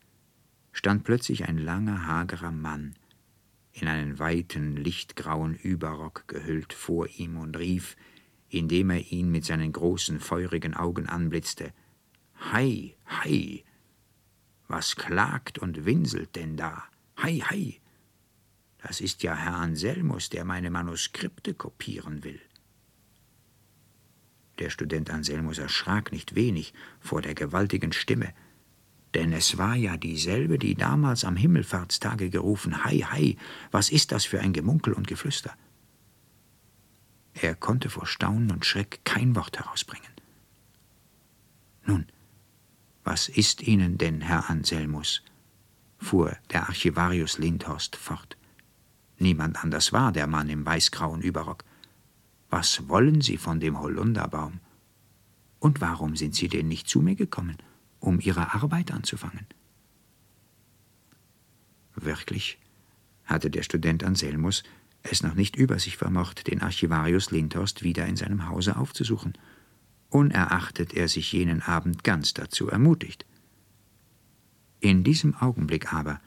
stand 0.72 1.04
plötzlich 1.04 1.48
ein 1.48 1.58
langer, 1.58 2.06
hagerer 2.06 2.50
Mann, 2.50 2.94
in 3.72 3.88
einen 3.88 4.18
weiten, 4.18 4.76
lichtgrauen 4.76 5.54
Überrock 5.54 6.28
gehüllt 6.28 6.72
vor 6.72 7.08
ihm 7.08 7.36
und 7.36 7.58
rief, 7.58 7.96
indem 8.48 8.90
er 8.90 9.10
ihn 9.10 9.30
mit 9.30 9.44
seinen 9.44 9.72
großen, 9.72 10.20
feurigen 10.20 10.74
Augen 10.74 11.06
anblitzte 11.06 11.72
Hei, 12.50 12.96
hei. 13.06 13.64
Was 14.66 14.96
klagt 14.96 15.58
und 15.58 15.84
winselt 15.84 16.34
denn 16.36 16.56
da? 16.56 16.84
Hei, 17.16 17.38
hei. 17.38 17.80
Das 18.78 19.00
ist 19.00 19.22
ja 19.22 19.36
Herr 19.36 19.56
Anselmus, 19.56 20.28
der 20.28 20.44
meine 20.44 20.70
Manuskripte 20.70 21.54
kopieren 21.54 22.24
will. 22.24 22.40
Der 24.58 24.70
Student 24.70 25.10
Anselmus 25.10 25.58
erschrak 25.58 26.12
nicht 26.12 26.34
wenig 26.34 26.74
vor 27.00 27.22
der 27.22 27.34
gewaltigen 27.34 27.92
Stimme, 27.92 28.34
denn 29.14 29.32
es 29.32 29.58
war 29.58 29.76
ja 29.76 29.96
dieselbe, 29.96 30.58
die 30.58 30.74
damals 30.74 31.24
am 31.24 31.36
Himmelfahrtstage 31.36 32.30
gerufen 32.30 32.84
Hei, 32.84 32.98
hei, 32.98 33.36
was 33.70 33.90
ist 33.90 34.12
das 34.12 34.24
für 34.24 34.40
ein 34.40 34.52
Gemunkel 34.52 34.94
und 34.94 35.06
Geflüster? 35.06 35.52
Er 37.34 37.54
konnte 37.54 37.90
vor 37.90 38.06
Staunen 38.06 38.50
und 38.50 38.66
Schreck 38.66 39.00
kein 39.04 39.34
Wort 39.36 39.58
herausbringen. 39.58 40.10
Nun, 41.84 42.06
was 43.04 43.28
ist 43.28 43.62
Ihnen 43.62 43.98
denn, 43.98 44.20
Herr 44.20 44.48
Anselmus? 44.48 45.22
fuhr 45.98 46.36
der 46.50 46.68
Archivarius 46.68 47.38
Lindhorst 47.38 47.96
fort. 47.96 48.36
Niemand 49.18 49.62
anders 49.62 49.92
war 49.92 50.10
der 50.10 50.26
Mann 50.26 50.48
im 50.48 50.66
weißgrauen 50.66 51.22
Überrock. 51.22 51.64
Was 52.50 52.88
wollen 52.88 53.20
Sie 53.20 53.36
von 53.36 53.60
dem 53.60 53.80
Holunderbaum? 53.80 54.60
Und 55.60 55.80
warum 55.80 56.16
sind 56.16 56.34
Sie 56.34 56.48
denn 56.48 56.68
nicht 56.68 56.88
zu 56.88 57.00
mir 57.00 57.14
gekommen? 57.14 57.56
Um 58.02 58.20
ihre 58.20 58.52
Arbeit 58.52 58.90
anzufangen. 58.90 59.46
Wirklich 61.94 62.58
hatte 63.24 63.48
der 63.48 63.62
Student 63.62 64.04
Anselmus 64.04 64.64
es 65.02 65.22
noch 65.22 65.34
nicht 65.34 65.56
über 65.56 65.78
sich 65.78 65.96
vermocht, 65.96 66.46
den 66.48 66.62
Archivarius 66.62 67.30
Lindhorst 67.30 67.82
wieder 67.82 68.06
in 68.06 68.16
seinem 68.16 68.48
Hause 68.48 68.76
aufzusuchen, 68.76 69.34
unerachtet 70.10 70.94
er 70.94 71.08
sich 71.08 71.32
jenen 71.32 71.62
Abend 71.62 72.04
ganz 72.04 72.34
dazu 72.34 72.68
ermutigt. 72.68 73.24
In 74.80 75.04
diesem 75.04 75.34
Augenblick 75.36 75.92
aber, 75.92 76.20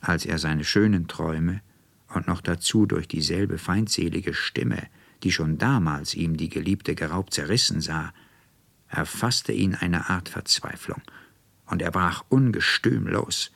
als 0.00 0.26
er 0.26 0.38
seine 0.38 0.64
schönen 0.64 1.08
Träume 1.08 1.60
und 2.08 2.26
noch 2.26 2.40
dazu 2.40 2.86
durch 2.86 3.08
dieselbe 3.08 3.58
feindselige 3.58 4.34
Stimme, 4.34 4.88
die 5.22 5.32
schon 5.32 5.58
damals 5.58 6.14
ihm 6.14 6.36
die 6.36 6.48
Geliebte 6.48 6.94
geraubt 6.94 7.34
zerrissen 7.34 7.80
sah, 7.80 8.12
erfasste 8.88 9.52
ihn 9.52 9.74
eine 9.74 10.08
Art 10.10 10.28
Verzweiflung, 10.28 11.02
und 11.66 11.82
er 11.82 11.90
brach 11.90 12.24
ungestüm 12.28 13.06
los. 13.06 13.50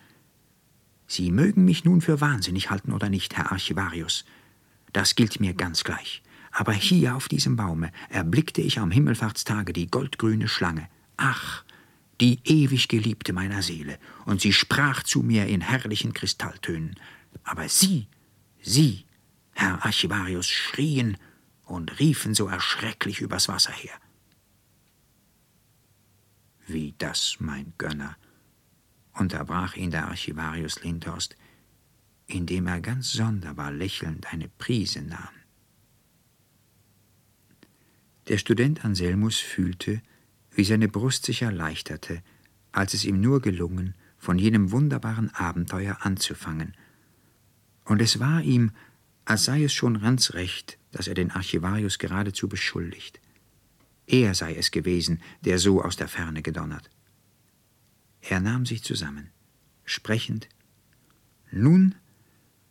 Sie 1.07 1.31
mögen 1.31 1.65
mich 1.65 1.85
nun 1.85 2.01
für 2.01 2.21
wahnsinnig 2.21 2.71
halten 2.71 2.93
oder 2.93 3.09
nicht, 3.09 3.37
Herr 3.37 3.53
Archivarius. 3.53 4.25
Das 4.93 5.15
gilt 5.15 5.41
mir 5.41 5.55
ganz 5.55 5.85
gleich. 5.85 6.23
Aber 6.51 6.73
hier 6.73 7.15
auf 7.15 7.29
diesem 7.29 7.57
Baume 7.57 7.93
erblickte 8.09 8.61
ich 8.61 8.79
am 8.79 8.91
Himmelfahrtstage 8.91 9.73
die 9.73 9.87
goldgrüne 9.87 10.49
Schlange. 10.49 10.89
Ach, 11.17 11.65
die 12.21 12.41
ewig 12.45 12.89
Geliebte 12.89 13.33
meiner 13.33 13.63
Seele, 13.63 13.99
und 14.25 14.41
sie 14.41 14.53
sprach 14.53 15.03
zu 15.03 15.23
mir 15.23 15.47
in 15.47 15.61
herrlichen 15.61 16.15
Kristalltönen. 16.15 16.97
Aber 17.45 17.69
Sie, 17.69 18.09
Sie, 18.61 19.05
Herr 19.53 19.85
Archivarius, 19.85 20.49
schrien 20.49 21.17
und 21.65 22.01
riefen 22.01 22.35
so 22.35 22.49
erschrecklich 22.49 23.21
übers 23.21 23.49
Wasser 23.49 23.73
her. 23.73 23.95
Wie 26.69 26.95
das, 26.99 27.37
mein 27.41 27.73
Gönner, 27.79 28.19
unterbrach 29.15 29.75
ihn 29.75 29.91
der 29.91 30.09
Archivarius 30.09 30.83
Lindhorst, 30.83 31.35
indem 32.27 32.67
er 32.67 32.83
ganz 32.83 33.11
sonderbar 33.13 33.73
lächelnd 33.73 34.31
eine 34.31 34.49
Prise 34.49 35.01
nahm. 35.01 35.35
Der 38.29 38.37
Student 38.37 38.85
Anselmus 38.85 39.39
fühlte, 39.39 40.03
wie 40.51 40.65
seine 40.65 40.89
Brust 40.89 41.25
sich 41.25 41.41
erleichterte, 41.41 42.23
als 42.71 42.93
es 42.93 43.07
ihm 43.07 43.19
nur 43.19 43.41
gelungen, 43.41 43.95
von 44.19 44.39
jenem 44.39 44.71
wunderbaren 44.71 45.35
Abenteuer 45.35 45.97
anzufangen. 46.03 46.77
Und 47.87 48.03
es 48.03 48.21
war 48.21 48.43
ihm, 48.43 48.73
als 49.25 49.45
sei 49.45 49.65
es 49.65 49.73
schon 49.73 50.03
ganz 50.03 50.35
recht, 50.35 50.79
dass 50.91 51.09
er 51.09 51.15
den 51.15 51.31
Archivarius 51.31 51.99
geradezu 51.99 52.47
beschuldigt. 52.47 53.21
Er 54.09 54.35
sei 54.35 54.55
es 54.55 54.71
gewesen, 54.71 55.21
der 55.43 55.59
so 55.59 55.83
aus 55.83 55.97
der 55.97 56.09
Ferne 56.09 56.41
gedonnert. 56.41 56.89
Er 58.23 58.41
nahm 58.41 58.65
sich 58.65 58.83
zusammen, 58.83 59.31
sprechend 59.85 60.49
Nun, 61.51 61.95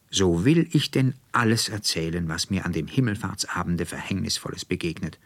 so 0.10 0.46
will 0.46 0.68
ich 0.72 0.90
denn 0.90 1.14
alles 1.32 1.70
erzählen, 1.70 2.28
was 2.28 2.50
mir 2.50 2.66
an 2.66 2.74
dem 2.74 2.88
Himmelfahrtsabende 2.88 3.86
Verhängnisvolles 3.86 4.66
begegnet, 4.66 5.20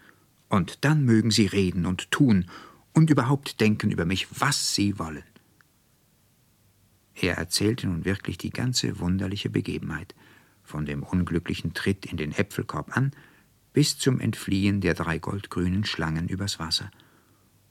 und 0.50 0.84
dann 0.84 1.06
mögen 1.06 1.32
Sie 1.32 1.46
reden 1.46 1.86
und 1.86 2.12
tun 2.12 2.46
und 2.91 3.10
überhaupt 3.10 3.62
denken 3.62 3.89
über 3.89 4.06
mich, 4.06 4.27
was 4.38 4.75
Sie 4.75 5.00
wollen. 5.00 5.24
Er 7.15 7.38
erzählte 7.38 7.88
nun 7.88 8.03
wirklich 8.03 8.38
die 8.38 8.50
ganze 8.50 9.00
wunderliche 9.00 9.50
Begebenheit, 9.50 10.13
von 10.62 10.86
dem 10.86 11.03
unglücklichen 11.03 11.74
Tritt 11.74 12.06
in 12.06 12.18
den 12.18 12.34
Äpfelkorb 12.34 12.98
an, 12.98 13.13
bis 13.74 13.98
zum 13.98 14.20
Entfliehen 14.20 14.82
der 14.82 14.94
drei 14.94 15.20
goldgrünen 15.20 15.86
Schlangen 15.86 16.28
übers 16.28 16.60
Wasser, 16.60 16.92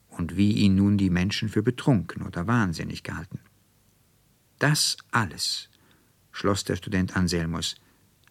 und 0.08 0.36
wie 0.36 0.52
ihn 0.52 0.74
nun 0.74 0.98
die 0.98 1.10
Menschen 1.10 1.48
für 1.48 1.62
betrunken 1.62 2.22
oder 2.22 2.46
wahnsinnig 2.46 3.02
gehalten. 3.02 3.40
Das 4.58 4.96
alles, 5.10 5.68
schloss 6.32 6.64
der 6.64 6.76
Student 6.76 7.16
Anselmus, 7.16 7.76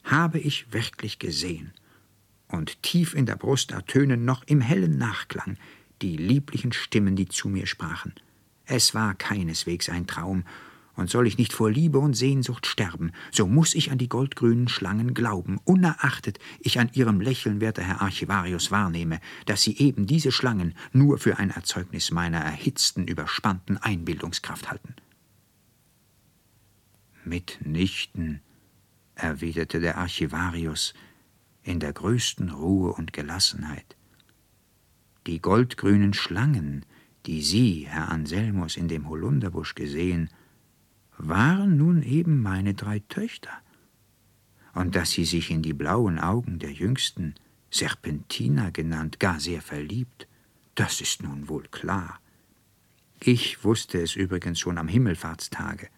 habe 0.04 0.40
ich 0.40 0.72
wirklich 0.74 1.20
gesehen 1.20 1.74
und 2.48 2.82
tief 2.84 3.14
in 3.14 3.26
der 3.26 3.36
Brust 3.36 3.72
ertönen 3.72 4.26
noch 4.26 4.44
im 4.44 4.62
hellen 4.62 4.98
Nachklang 4.98 5.58
die 6.02 6.18
lieblichen 6.18 6.72
Stimmen, 6.72 7.16
die 7.16 7.28
zu 7.28 7.50
mir 7.50 7.68
sprachen. 7.68 8.14
Es 8.66 8.94
war 8.94 9.16
keineswegs 9.16 9.90
ein 9.90 10.08
Traum, 10.08 10.44
und 10.96 11.10
soll 11.10 11.28
ich 11.28 11.38
nicht 11.38 11.54
vor 11.54 11.72
Liebe 11.72 12.00
und 12.00 12.14
Sehnsucht 12.14 12.66
sterben, 12.66 13.12
so 13.32 13.48
muss 13.48 13.74
ich 13.74 13.92
an 13.92 13.98
die 13.98 14.10
goldgrünen 14.10 14.68
Schlangen 14.68 15.14
glauben, 15.14 15.60
unerachtet 15.64 16.40
ich 16.60 16.80
an 16.80 16.90
ihrem 16.94 17.22
Lächeln, 17.22 17.62
werter 17.62 17.84
Herr 17.84 18.02
Archivarius, 18.02 18.72
wahrnehme, 18.72 19.20
dass 19.46 19.62
sie 19.62 19.78
eben 19.78 20.06
diese 20.08 20.32
Schlangen 20.32 20.74
nur 20.92 21.18
für 21.18 21.38
ein 21.38 21.52
Erzeugnis 21.52 22.12
meiner 22.12 22.40
erhitzten, 22.40 23.08
überspannten 23.08 23.78
Einbildungskraft 23.78 24.70
halten. 24.70 24.96
Mitnichten, 27.24 28.42
erwiderte 29.16 29.80
der 29.80 29.98
Archivarius, 29.98 30.94
in 31.64 31.80
der 31.80 31.94
größten 31.94 32.50
Ruhe 32.50 32.94
und 32.94 33.14
Gelassenheit. 33.14 33.96
Die 35.28 35.42
goldgrünen 35.42 36.14
Schlangen, 36.14 36.86
die 37.26 37.42
Sie, 37.42 37.86
Herr 37.88 38.10
Anselmus, 38.10 38.78
in 38.78 38.88
dem 38.88 39.08
Holunderbusch 39.10 39.76
gesehen, 39.76 40.30
waren 41.20 41.78
nun 41.78 42.02
eben 42.02 42.42
meine 42.42 42.74
drei 42.74 43.00
Töchter. 43.00 43.52
Und 44.74 44.96
dass 44.96 45.12
sie 45.12 45.26
sich 45.26 45.52
in 45.52 45.62
die 45.62 45.74
blauen 45.74 46.18
Augen 46.18 46.60
der 46.60 46.72
jüngsten, 46.72 47.36
Serpentina 47.70 48.70
genannt, 48.72 49.20
gar 49.20 49.40
sehr 49.40 49.62
verliebt, 49.62 50.28
das 50.76 51.02
ist 51.02 51.22
nun 51.22 51.50
wohl 51.50 51.68
klar. 51.70 52.20
Ich 53.20 53.64
wusste 53.66 54.02
es 54.02 54.16
übrigens 54.16 54.60
schon 54.60 54.78
am 54.78 54.88
Himmelfahrtstage. 54.88 55.90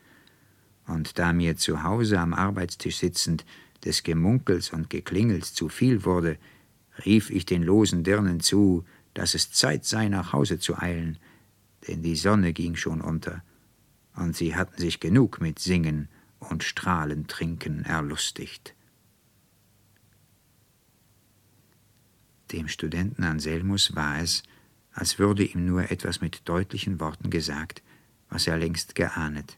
Und 0.87 1.19
da 1.19 1.31
mir 1.33 1.55
zu 1.55 1.83
Hause 1.83 2.19
am 2.19 2.33
Arbeitstisch 2.33 2.97
sitzend 2.97 3.45
des 3.85 4.01
Gemunkels 4.01 4.71
und 4.71 4.89
Geklingels 4.89 5.53
zu 5.53 5.69
viel 5.69 6.03
wurde, 6.03 6.37
rief 7.05 7.29
ich 7.29 7.45
den 7.45 7.61
losen 7.61 8.03
Dirnen 8.03 8.39
zu, 8.39 8.83
dass 9.13 9.35
es 9.35 9.51
Zeit 9.51 9.85
sei, 9.85 10.09
nach 10.09 10.33
Hause 10.33 10.57
zu 10.57 10.77
eilen, 10.77 11.19
denn 11.87 12.01
die 12.01 12.15
Sonne 12.15 12.53
ging 12.53 12.75
schon 12.75 13.01
unter, 13.01 13.43
und 14.21 14.35
sie 14.35 14.55
hatten 14.55 14.79
sich 14.79 14.99
genug 14.99 15.41
mit 15.41 15.59
Singen 15.59 16.07
und 16.39 16.63
Strahlentrinken 16.63 17.83
erlustigt. 17.85 18.75
Dem 22.51 22.67
Studenten 22.67 23.23
Anselmus 23.23 23.95
war 23.95 24.19
es, 24.19 24.43
als 24.93 25.17
würde 25.19 25.43
ihm 25.43 25.65
nur 25.65 25.89
etwas 25.89 26.21
mit 26.21 26.47
deutlichen 26.47 26.99
Worten 26.99 27.29
gesagt, 27.29 27.81
was 28.29 28.45
er 28.45 28.57
längst 28.57 28.93
geahnet. 28.93 29.57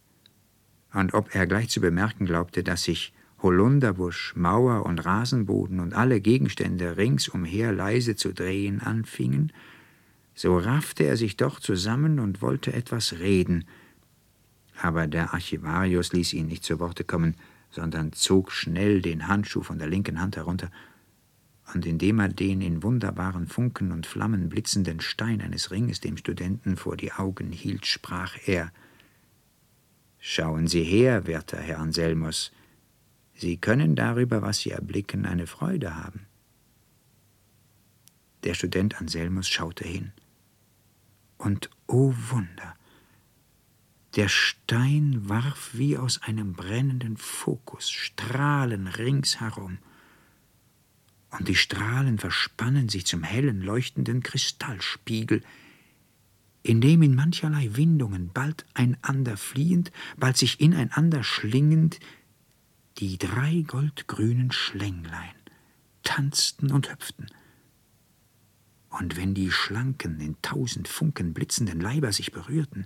Und 0.93 1.13
ob 1.13 1.36
er 1.36 1.45
gleich 1.47 1.69
zu 1.69 1.82
bemerken 1.82 2.26
glaubte, 2.26 2.63
dass 2.63 2.84
sich 2.84 3.13
Holunderbusch, 3.41 4.34
Mauer 4.36 4.86
und 4.86 5.04
Rasenboden 5.04 5.80
und 5.80 5.93
alle 5.93 6.21
Gegenstände 6.21 6.95
ringsumher 6.95 7.73
leise 7.73 8.15
zu 8.15 8.32
drehen 8.32 8.80
anfingen, 8.80 9.52
so 10.36 10.58
raffte 10.58 11.04
er 11.04 11.17
sich 11.17 11.36
doch 11.36 11.60
zusammen 11.60 12.19
und 12.19 12.41
wollte 12.41 12.71
etwas 12.73 13.19
reden, 13.19 13.65
aber 14.84 15.08
der 15.08 15.34
Archivarius 15.34 16.12
ließ 16.12 16.34
ihn 16.34 16.48
nicht 16.48 16.65
zu 16.65 16.80
Worte 16.80 17.06
kommen, 17.06 17.38
sondern 17.72 18.12
zog 18.12 18.52
schnell 18.52 19.02
den 19.02 19.30
Handschuh 19.30 19.63
von 19.63 19.80
der 19.80 19.88
linken 19.88 20.19
Hand 20.19 20.36
herunter, 20.36 20.69
und 21.74 21.86
indem 21.86 22.19
er 22.19 22.28
den 22.28 22.60
in 22.60 22.84
wunderbaren 22.84 23.48
Funken 23.48 23.93
und 23.93 24.06
Flammen 24.06 24.50
blitzenden 24.50 25.00
Stein 25.00 25.41
eines 25.41 25.72
Ringes 25.72 26.02
dem 26.02 26.17
Studenten 26.17 26.76
vor 26.76 26.98
die 26.98 27.13
Augen 27.13 27.54
hielt, 27.54 27.86
sprach 27.86 28.36
er 28.46 28.74
Schauen 30.19 30.67
Sie 30.67 30.84
her, 30.84 31.28
werter 31.28 31.58
Herr 31.58 31.80
Anselmus, 31.80 32.52
Sie 33.36 33.58
können 33.58 33.96
darüber, 33.96 34.41
was 34.41 34.60
Sie 34.60 34.72
erblicken, 34.72 35.26
eine 35.26 35.48
Freude 35.48 35.96
haben. 35.96 36.28
Der 38.43 38.54
Student 38.54 39.00
Anselmus 39.00 39.48
schaute 39.48 39.88
hin. 39.88 40.12
Und 41.38 41.69
o 41.88 42.10
oh 42.10 42.15
Wunder! 42.32 42.76
Der 44.15 44.28
Stein 44.28 45.28
warf 45.28 45.71
wie 45.73 45.97
aus 45.97 46.21
einem 46.21 46.54
brennenden 46.54 47.17
Fokus 47.17 47.89
Strahlen 47.89 48.88
ringsherum, 48.88 49.80
und 51.32 51.47
die 51.47 51.56
Strahlen 51.56 52.19
verspannen 52.19 52.89
sich 52.89 53.08
zum 53.08 53.23
hellen, 53.23 53.62
leuchtenden 53.62 54.21
Kristallspiegel, 54.21 55.41
in 56.62 56.80
dem 56.80 57.02
in 57.02 57.15
mancherlei 57.15 57.76
Windungen, 57.76 58.30
bald 58.32 58.65
einander 58.76 59.36
fliehend, 59.36 59.91
bald 60.15 60.38
sich 60.38 60.62
ineinander 60.62 61.23
schlingend, 61.23 61.99
die 62.99 63.17
drei 63.17 63.63
goldgrünen 63.65 64.52
Schlänglein 64.52 65.34
tanzten 66.04 66.71
und 66.71 66.91
hüpften. 66.91 67.32
Und 68.89 69.17
wenn 69.17 69.34
die 69.34 69.49
schlanken, 69.49 70.19
in 70.19 70.39
tausend 70.43 70.88
Funken 70.88 71.34
blitzenden 71.34 71.82
Leiber 71.82 72.12
sich 72.12 72.32
berührten, 72.32 72.86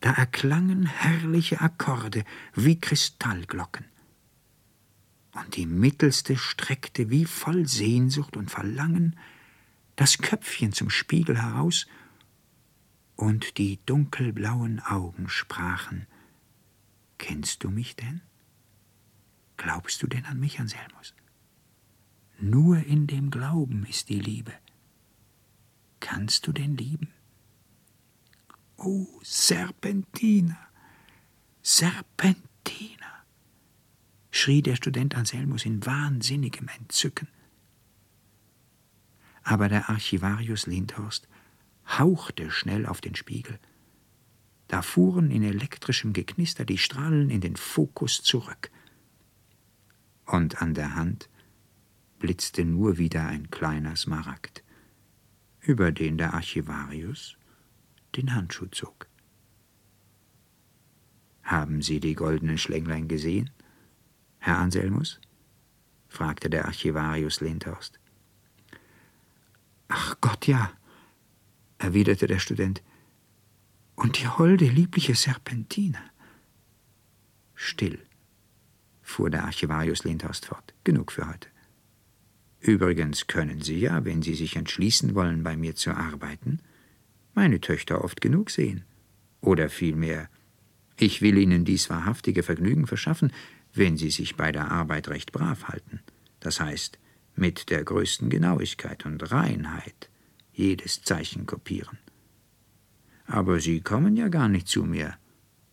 da 0.00 0.12
erklangen 0.12 0.86
herrliche 0.86 1.60
Akkorde 1.60 2.24
wie 2.54 2.78
Kristallglocken. 2.78 3.84
Und 5.32 5.56
die 5.56 5.66
mittelste 5.66 6.36
streckte 6.36 7.10
wie 7.10 7.24
voll 7.24 7.66
Sehnsucht 7.66 8.36
und 8.36 8.50
Verlangen 8.50 9.18
das 9.96 10.18
Köpfchen 10.18 10.72
zum 10.72 10.90
Spiegel 10.90 11.40
heraus, 11.40 11.86
und 13.16 13.58
die 13.58 13.80
dunkelblauen 13.84 14.78
Augen 14.78 15.28
sprachen 15.28 16.06
Kennst 17.18 17.64
du 17.64 17.70
mich 17.70 17.96
denn? 17.96 18.20
Glaubst 19.56 20.00
du 20.02 20.06
denn 20.06 20.24
an 20.24 20.38
mich, 20.38 20.60
Anselmus? 20.60 21.14
Nur 22.38 22.78
in 22.84 23.08
dem 23.08 23.32
Glauben 23.32 23.84
ist 23.86 24.08
die 24.08 24.20
Liebe. 24.20 24.52
Kannst 25.98 26.46
du 26.46 26.52
denn 26.52 26.76
lieben? 26.76 27.12
Oh, 28.80 29.20
Serpentina, 29.24 30.56
Serpentina, 31.62 33.24
schrie 34.30 34.62
der 34.62 34.76
Student 34.76 35.16
Anselmus 35.16 35.66
in 35.66 35.84
wahnsinnigem 35.84 36.68
Entzücken. 36.68 37.26
Aber 39.42 39.68
der 39.68 39.90
Archivarius 39.90 40.66
Lindhorst 40.66 41.26
hauchte 41.98 42.52
schnell 42.52 42.86
auf 42.86 43.00
den 43.00 43.16
Spiegel. 43.16 43.58
Da 44.68 44.82
fuhren 44.82 45.32
in 45.32 45.42
elektrischem 45.42 46.12
Geknister 46.12 46.64
die 46.64 46.78
Strahlen 46.78 47.30
in 47.30 47.40
den 47.40 47.56
Fokus 47.56 48.22
zurück 48.22 48.70
und 50.24 50.62
an 50.62 50.74
der 50.74 50.94
Hand 50.94 51.28
blitzte 52.20 52.64
nur 52.64 52.98
wieder 52.98 53.26
ein 53.26 53.50
kleiner 53.50 53.96
Smaragd, 53.96 54.62
über 55.60 55.90
den 55.90 56.16
der 56.16 56.34
Archivarius 56.34 57.37
den 58.16 58.34
Handschuh 58.34 58.66
zog. 58.66 59.06
Haben 61.42 61.82
Sie 61.82 62.00
die 62.00 62.14
goldenen 62.14 62.58
Schlänglein 62.58 63.08
gesehen, 63.08 63.50
Herr 64.38 64.58
Anselmus? 64.58 65.20
fragte 66.08 66.50
der 66.50 66.66
Archivarius 66.66 67.40
Lindhorst. 67.40 67.98
Ach 69.88 70.16
Gott, 70.20 70.46
ja, 70.46 70.72
erwiderte 71.78 72.26
der 72.26 72.38
Student. 72.38 72.82
Und 73.94 74.18
die 74.18 74.28
holde, 74.28 74.66
liebliche 74.66 75.14
Serpentina. 75.14 76.00
Still, 77.54 77.98
fuhr 79.02 79.30
der 79.30 79.44
Archivarius 79.44 80.04
Lindhorst 80.04 80.46
fort. 80.46 80.74
Genug 80.84 81.12
für 81.12 81.28
heute. 81.28 81.48
Übrigens 82.60 83.26
können 83.26 83.62
Sie 83.62 83.78
ja, 83.78 84.04
wenn 84.04 84.22
Sie 84.22 84.34
sich 84.34 84.56
entschließen 84.56 85.14
wollen, 85.14 85.42
bei 85.42 85.56
mir 85.56 85.74
zu 85.74 85.92
arbeiten, 85.92 86.60
meine 87.34 87.60
Töchter 87.60 88.04
oft 88.04 88.20
genug 88.20 88.50
sehen. 88.50 88.84
Oder 89.40 89.68
vielmehr, 89.68 90.28
ich 90.96 91.22
will 91.22 91.38
Ihnen 91.38 91.64
dies 91.64 91.90
wahrhaftige 91.90 92.42
Vergnügen 92.42 92.86
verschaffen, 92.86 93.32
wenn 93.72 93.96
Sie 93.96 94.10
sich 94.10 94.36
bei 94.36 94.52
der 94.52 94.70
Arbeit 94.70 95.08
recht 95.08 95.32
brav 95.32 95.68
halten. 95.68 96.00
Das 96.40 96.60
heißt, 96.60 96.98
mit 97.36 97.70
der 97.70 97.84
größten 97.84 98.30
Genauigkeit 98.30 99.06
und 99.06 99.30
Reinheit 99.30 100.10
jedes 100.52 101.02
Zeichen 101.02 101.46
kopieren. 101.46 101.98
Aber 103.26 103.60
Sie 103.60 103.80
kommen 103.80 104.16
ja 104.16 104.28
gar 104.28 104.48
nicht 104.48 104.66
zu 104.66 104.84
mir. 104.84 105.14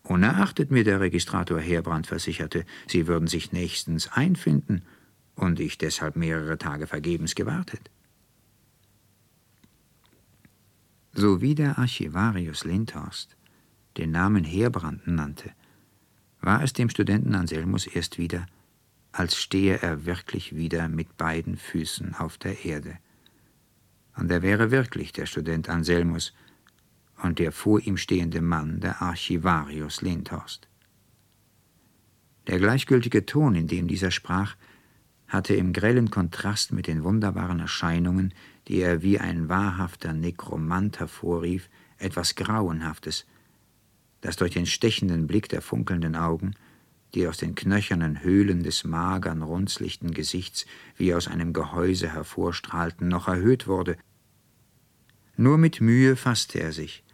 Unerachtet 0.04 0.70
mir 0.70 0.84
der 0.84 1.00
Registrator 1.00 1.58
Heerbrand 1.58 2.06
versicherte, 2.06 2.64
Sie 2.86 3.08
würden 3.08 3.26
sich 3.26 3.50
nächstens 3.50 4.12
einfinden 4.12 4.82
und 5.34 5.58
ich 5.58 5.78
deshalb 5.78 6.14
mehrere 6.14 6.58
Tage 6.58 6.86
vergebens 6.86 7.34
gewartet. 7.34 7.90
So 11.18 11.40
wie 11.40 11.54
der 11.54 11.78
Archivarius 11.78 12.64
Lindhorst 12.64 13.38
den 13.96 14.10
Namen 14.10 14.44
Heerbrand 14.44 15.06
nannte, 15.06 15.50
war 16.42 16.62
es 16.62 16.74
dem 16.74 16.90
Studenten 16.90 17.34
Anselmus 17.34 17.86
erst 17.86 18.18
wieder, 18.18 18.44
als 19.12 19.34
stehe 19.34 19.78
er 19.80 20.04
wirklich 20.04 20.56
wieder 20.56 20.88
mit 20.88 21.16
beiden 21.16 21.56
Füßen 21.56 22.14
auf 22.16 22.36
der 22.36 22.66
Erde. 22.66 22.98
Und 24.14 24.30
er 24.30 24.42
wäre 24.42 24.70
wirklich 24.70 25.10
der 25.14 25.24
Student 25.24 25.70
Anselmus 25.70 26.34
und 27.22 27.38
der 27.38 27.50
vor 27.50 27.80
ihm 27.80 27.96
stehende 27.96 28.42
Mann 28.42 28.80
der 28.80 29.00
Archivarius 29.00 30.02
Lindhorst. 30.02 30.68
Der 32.46 32.58
gleichgültige 32.58 33.24
Ton, 33.24 33.54
in 33.54 33.68
dem 33.68 33.88
dieser 33.88 34.10
sprach, 34.10 34.54
hatte 35.28 35.54
im 35.54 35.72
grellen 35.72 36.10
Kontrast 36.10 36.72
mit 36.72 36.86
den 36.86 37.04
wunderbaren 37.04 37.60
Erscheinungen, 37.60 38.32
die 38.68 38.80
er 38.80 39.02
wie 39.02 39.18
ein 39.18 39.48
wahrhafter 39.48 40.12
Nekromant 40.12 41.00
hervorrief, 41.00 41.68
etwas 41.98 42.34
Grauenhaftes, 42.34 43.26
das 44.20 44.36
durch 44.36 44.52
den 44.52 44.66
stechenden 44.66 45.26
Blick 45.26 45.48
der 45.48 45.62
funkelnden 45.62 46.16
Augen, 46.16 46.54
die 47.14 47.26
aus 47.26 47.38
den 47.38 47.54
knöchernen 47.54 48.22
Höhlen 48.22 48.62
des 48.62 48.84
magern, 48.84 49.42
runzlichten 49.42 50.12
Gesichts 50.12 50.66
wie 50.96 51.14
aus 51.14 51.28
einem 51.28 51.52
Gehäuse 51.52 52.12
hervorstrahlten, 52.12 53.08
noch 53.08 53.28
erhöht 53.28 53.66
wurde. 53.66 53.96
Nur 55.36 55.58
mit 55.58 55.80
Mühe 55.80 56.16
fasste 56.16 56.60
er 56.60 56.72
sich. 56.72 57.04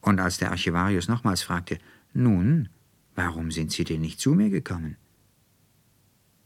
Und 0.00 0.20
als 0.20 0.38
der 0.38 0.50
Archivarius 0.50 1.08
nochmals 1.08 1.42
fragte, 1.42 1.78
nun, 2.12 2.68
warum 3.14 3.50
sind 3.50 3.72
Sie 3.72 3.84
denn 3.84 4.00
nicht 4.00 4.20
zu 4.20 4.34
mir 4.34 4.50
gekommen? 4.50 4.96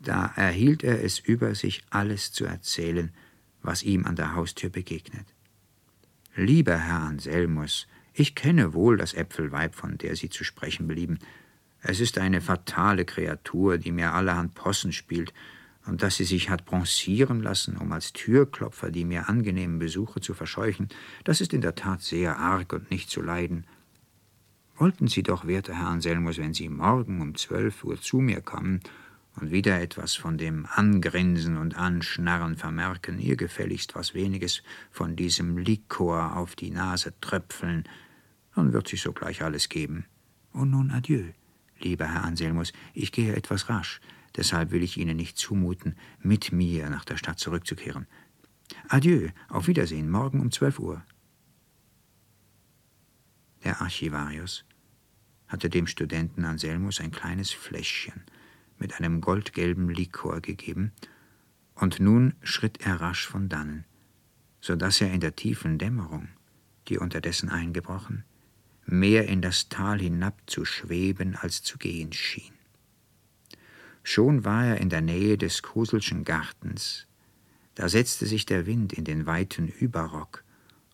Da 0.00 0.32
erhielt 0.36 0.84
er 0.84 1.02
es 1.02 1.18
über 1.18 1.54
sich, 1.54 1.82
alles 1.90 2.32
zu 2.32 2.44
erzählen, 2.44 3.10
was 3.62 3.82
ihm 3.82 4.06
an 4.06 4.16
der 4.16 4.34
Haustür 4.34 4.70
begegnet. 4.70 5.26
Lieber 6.36 6.76
Herr 6.76 7.00
Anselmus, 7.00 7.88
ich 8.14 8.34
kenne 8.34 8.74
wohl 8.74 8.96
das 8.96 9.14
Äpfelweib, 9.14 9.74
von 9.74 9.98
der 9.98 10.14
Sie 10.16 10.30
zu 10.30 10.44
sprechen 10.44 10.86
belieben. 10.86 11.18
Es 11.80 12.00
ist 12.00 12.18
eine 12.18 12.40
fatale 12.40 13.04
Kreatur, 13.04 13.78
die 13.78 13.92
mir 13.92 14.12
allerhand 14.12 14.54
Possen 14.54 14.92
spielt, 14.92 15.32
und 15.86 16.02
dass 16.02 16.16
sie 16.16 16.24
sich 16.24 16.50
hat 16.50 16.66
bronzieren 16.66 17.40
lassen, 17.40 17.78
um 17.78 17.92
als 17.92 18.12
Türklopfer 18.12 18.90
die 18.90 19.06
mir 19.06 19.28
angenehmen 19.28 19.78
Besuche 19.78 20.20
zu 20.20 20.34
verscheuchen, 20.34 20.88
das 21.24 21.40
ist 21.40 21.54
in 21.54 21.62
der 21.62 21.76
Tat 21.76 22.02
sehr 22.02 22.36
arg 22.36 22.74
und 22.74 22.90
nicht 22.90 23.08
zu 23.08 23.22
leiden. 23.22 23.64
Wollten 24.76 25.08
Sie 25.08 25.22
doch, 25.22 25.46
werter 25.46 25.74
Herr 25.74 25.88
Anselmus, 25.88 26.36
wenn 26.36 26.52
Sie 26.52 26.68
morgen 26.68 27.22
um 27.22 27.34
zwölf 27.36 27.84
Uhr 27.84 28.00
zu 28.00 28.18
mir 28.18 28.42
kommen 28.42 28.80
und 29.40 29.52
wieder 29.52 29.80
etwas 29.80 30.14
von 30.14 30.36
dem 30.36 30.66
Angrinsen 30.66 31.56
und 31.56 31.76
Anschnarren 31.76 32.56
vermerken, 32.56 33.20
ihr 33.20 33.36
gefälligst 33.36 33.94
was 33.94 34.14
weniges 34.14 34.62
von 34.90 35.14
diesem 35.14 35.58
Likor 35.58 36.36
auf 36.36 36.56
die 36.56 36.70
Nase 36.70 37.14
tröpfeln, 37.20 37.84
dann 38.54 38.72
wird 38.72 38.88
sich 38.88 39.00
sogleich 39.00 39.42
alles 39.42 39.68
geben. 39.68 40.06
Und 40.52 40.70
nun 40.70 40.90
adieu, 40.90 41.22
lieber 41.78 42.06
Herr 42.06 42.24
Anselmus, 42.24 42.72
ich 42.94 43.12
gehe 43.12 43.36
etwas 43.36 43.68
rasch, 43.68 44.00
deshalb 44.36 44.72
will 44.72 44.82
ich 44.82 44.96
Ihnen 44.96 45.16
nicht 45.16 45.38
zumuten, 45.38 45.94
mit 46.20 46.50
mir 46.50 46.90
nach 46.90 47.04
der 47.04 47.16
Stadt 47.16 47.38
zurückzukehren. 47.38 48.06
Adieu, 48.88 49.28
auf 49.48 49.68
Wiedersehen, 49.68 50.10
morgen 50.10 50.40
um 50.40 50.50
zwölf 50.50 50.78
Uhr. 50.80 51.04
Der 53.62 53.80
Archivarius 53.80 54.64
hatte 55.46 55.70
dem 55.70 55.86
Studenten 55.86 56.44
Anselmus 56.44 57.00
ein 57.00 57.10
kleines 57.10 57.50
Fläschchen 57.50 58.24
mit 58.78 58.94
einem 58.94 59.20
goldgelben 59.20 59.88
Likor 59.88 60.40
gegeben, 60.40 60.92
und 61.74 62.00
nun 62.00 62.34
schritt 62.42 62.80
er 62.80 63.00
rasch 63.00 63.26
von 63.26 63.48
dannen, 63.48 63.84
so 64.60 64.76
dass 64.76 65.00
er 65.00 65.12
in 65.12 65.20
der 65.20 65.36
tiefen 65.36 65.78
Dämmerung, 65.78 66.28
die 66.88 66.98
unterdessen 66.98 67.48
eingebrochen, 67.48 68.24
mehr 68.84 69.28
in 69.28 69.42
das 69.42 69.68
Tal 69.68 70.00
hinab 70.00 70.38
zu 70.46 70.64
schweben 70.64 71.36
als 71.36 71.62
zu 71.62 71.78
gehen 71.78 72.12
schien. 72.12 72.52
Schon 74.02 74.44
war 74.44 74.64
er 74.64 74.80
in 74.80 74.88
der 74.88 75.02
Nähe 75.02 75.36
des 75.36 75.62
Kruselschen 75.62 76.24
Gartens, 76.24 77.06
da 77.74 77.88
setzte 77.88 78.26
sich 78.26 78.46
der 78.46 78.66
Wind 78.66 78.92
in 78.92 79.04
den 79.04 79.26
weiten 79.26 79.68
Überrock 79.68 80.42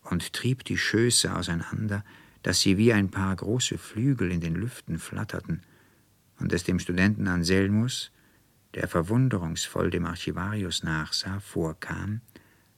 und 0.02 0.32
trieb 0.34 0.64
die 0.64 0.76
Schöße 0.76 1.34
auseinander, 1.34 2.04
dass 2.42 2.60
sie 2.60 2.76
wie 2.76 2.92
ein 2.92 3.10
paar 3.10 3.34
große 3.34 3.78
Flügel 3.78 4.30
in 4.30 4.40
den 4.40 4.54
Lüften 4.54 4.98
flatterten, 4.98 5.62
und 6.38 6.52
es 6.52 6.64
dem 6.64 6.78
Studenten 6.78 7.28
Anselmus, 7.28 8.10
der 8.74 8.88
verwunderungsvoll 8.88 9.90
dem 9.90 10.04
Archivarius 10.04 10.82
nachsah, 10.82 11.40
vorkam, 11.40 12.20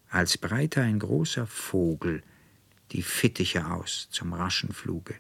als 0.09 0.39
breite 0.39 0.83
ein 0.83 0.99
großer 0.99 1.47
Vogel 1.47 2.23
die 2.93 3.03
Fittiche 3.03 3.67
aus 3.67 4.09
zum 4.11 4.33
raschen 4.33 4.73
Fluge. 4.73 5.15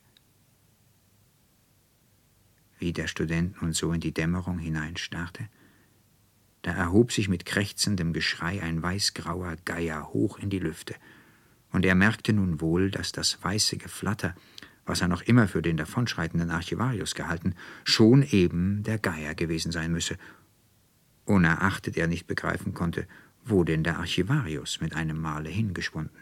Wie 2.78 2.92
der 2.92 3.08
Student 3.08 3.60
nun 3.60 3.72
so 3.72 3.92
in 3.92 4.00
die 4.00 4.12
Dämmerung 4.12 4.58
hineinstarrte, 4.58 5.48
da 6.62 6.72
erhob 6.72 7.12
sich 7.12 7.28
mit 7.28 7.46
krächzendem 7.46 8.12
Geschrei 8.12 8.62
ein 8.62 8.82
weißgrauer 8.82 9.56
Geier 9.64 10.12
hoch 10.12 10.38
in 10.38 10.50
die 10.50 10.58
Lüfte, 10.58 10.94
und 11.72 11.84
er 11.84 11.94
merkte 11.94 12.32
nun 12.32 12.60
wohl, 12.60 12.90
dass 12.90 13.12
das 13.12 13.42
weiße 13.42 13.76
Geflatter, 13.76 14.34
was 14.86 15.00
er 15.00 15.08
noch 15.08 15.22
immer 15.22 15.48
für 15.48 15.62
den 15.62 15.76
davonschreitenden 15.76 16.50
Archivarius 16.50 17.14
gehalten, 17.14 17.54
schon 17.84 18.22
eben 18.22 18.82
der 18.84 18.98
Geier 18.98 19.34
gewesen 19.34 19.72
sein 19.72 19.92
müsse, 19.92 20.16
unerachtet 21.24 21.96
er 21.96 22.06
nicht 22.06 22.26
begreifen 22.26 22.72
konnte, 22.72 23.06
wo 23.44 23.64
denn 23.64 23.82
der 23.82 23.98
Archivarius 23.98 24.80
mit 24.80 24.94
einem 24.94 25.20
Male 25.20 25.50
hingeschwunden. 25.50 26.16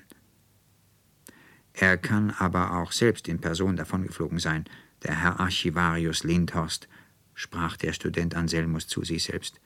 Er 1.75 1.99
kann 1.99 2.31
aber 2.31 2.77
auch 2.77 2.93
selbst 2.93 3.29
in 3.29 3.41
Person 3.41 3.77
davongeflogen 3.77 4.39
sein, 4.39 4.65
der 5.03 5.21
Herr 5.21 5.41
Archivarius 5.41 6.25
Lindhorst, 6.25 6.89
sprach 7.35 7.77
der 7.77 7.93
Student 7.93 8.35
Anselmus 8.35 8.87
zu 8.87 9.05
sich 9.05 9.25
selbst. 9.25 9.61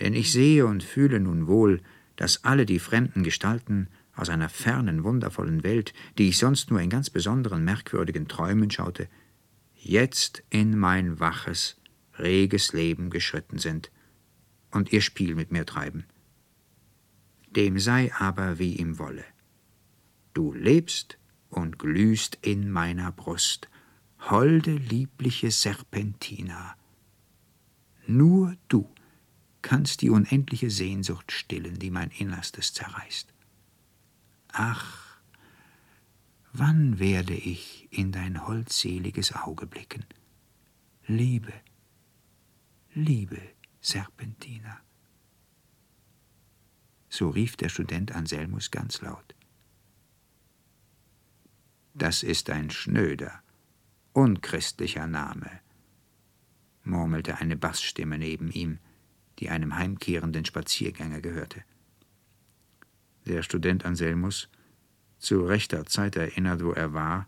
Denn 0.00 0.14
ich 0.14 0.32
sehe 0.32 0.66
und 0.66 0.82
fühle 0.82 1.20
nun 1.20 1.46
wohl, 1.46 1.82
dass 2.16 2.44
alle 2.44 2.64
die 2.64 2.78
fremden 2.78 3.24
Gestalten 3.24 3.88
aus 4.16 4.28
einer 4.28 4.48
fernen, 4.48 5.04
wundervollen 5.04 5.62
Welt, 5.64 5.92
die 6.18 6.28
ich 6.28 6.38
sonst 6.38 6.70
nur 6.70 6.80
in 6.80 6.90
ganz 6.90 7.10
besonderen, 7.10 7.64
merkwürdigen 7.64 8.28
Träumen 8.28 8.70
schaute, 8.70 9.08
jetzt 9.74 10.42
in 10.50 10.78
mein 10.78 11.20
waches, 11.20 11.76
reges 12.18 12.72
Leben 12.72 13.10
geschritten 13.10 13.58
sind 13.58 13.90
und 14.70 14.92
ihr 14.92 15.00
Spiel 15.00 15.34
mit 15.34 15.50
mir 15.50 15.66
treiben. 15.66 16.04
Dem 17.50 17.78
sei 17.78 18.12
aber, 18.14 18.58
wie 18.58 18.76
ihm 18.76 18.98
wolle 18.98 19.24
du 20.34 20.52
lebst 20.52 21.18
und 21.48 21.78
glühst 21.78 22.38
in 22.42 22.70
meiner 22.70 23.12
Brust, 23.12 23.70
holde 24.18 24.76
liebliche 24.76 25.50
Serpentina. 25.50 26.76
Nur 28.06 28.56
du 28.68 28.92
kannst 29.62 30.02
die 30.02 30.10
unendliche 30.10 30.70
Sehnsucht 30.70 31.32
stillen, 31.32 31.78
die 31.78 31.90
mein 31.90 32.10
Innerstes 32.10 32.74
zerreißt. 32.74 33.32
Ach, 34.56 35.18
wann 36.52 37.00
werde 37.00 37.34
ich 37.34 37.88
in 37.90 38.12
dein 38.12 38.46
holdseliges 38.46 39.34
Auge 39.34 39.66
blicken? 39.66 40.04
Liebe, 41.08 41.52
liebe 42.94 43.42
Serpentina. 43.80 44.80
So 47.08 47.30
rief 47.30 47.56
der 47.56 47.68
Student 47.68 48.12
Anselmus 48.12 48.70
ganz 48.70 49.00
laut. 49.00 49.34
Das 51.92 52.22
ist 52.22 52.48
ein 52.48 52.70
schnöder, 52.70 53.42
unchristlicher 54.12 55.08
Name, 55.08 55.50
murmelte 56.84 57.38
eine 57.38 57.56
Bassstimme 57.56 58.18
neben 58.18 58.52
ihm, 58.52 58.78
die 59.40 59.50
einem 59.50 59.74
heimkehrenden 59.74 60.44
Spaziergänger 60.44 61.20
gehörte. 61.20 61.64
Der 63.26 63.42
Student 63.42 63.84
Anselmus, 63.84 64.48
zu 65.18 65.44
rechter 65.44 65.86
Zeit 65.86 66.16
erinnert, 66.16 66.62
wo 66.62 66.72
er 66.72 66.92
war, 66.92 67.26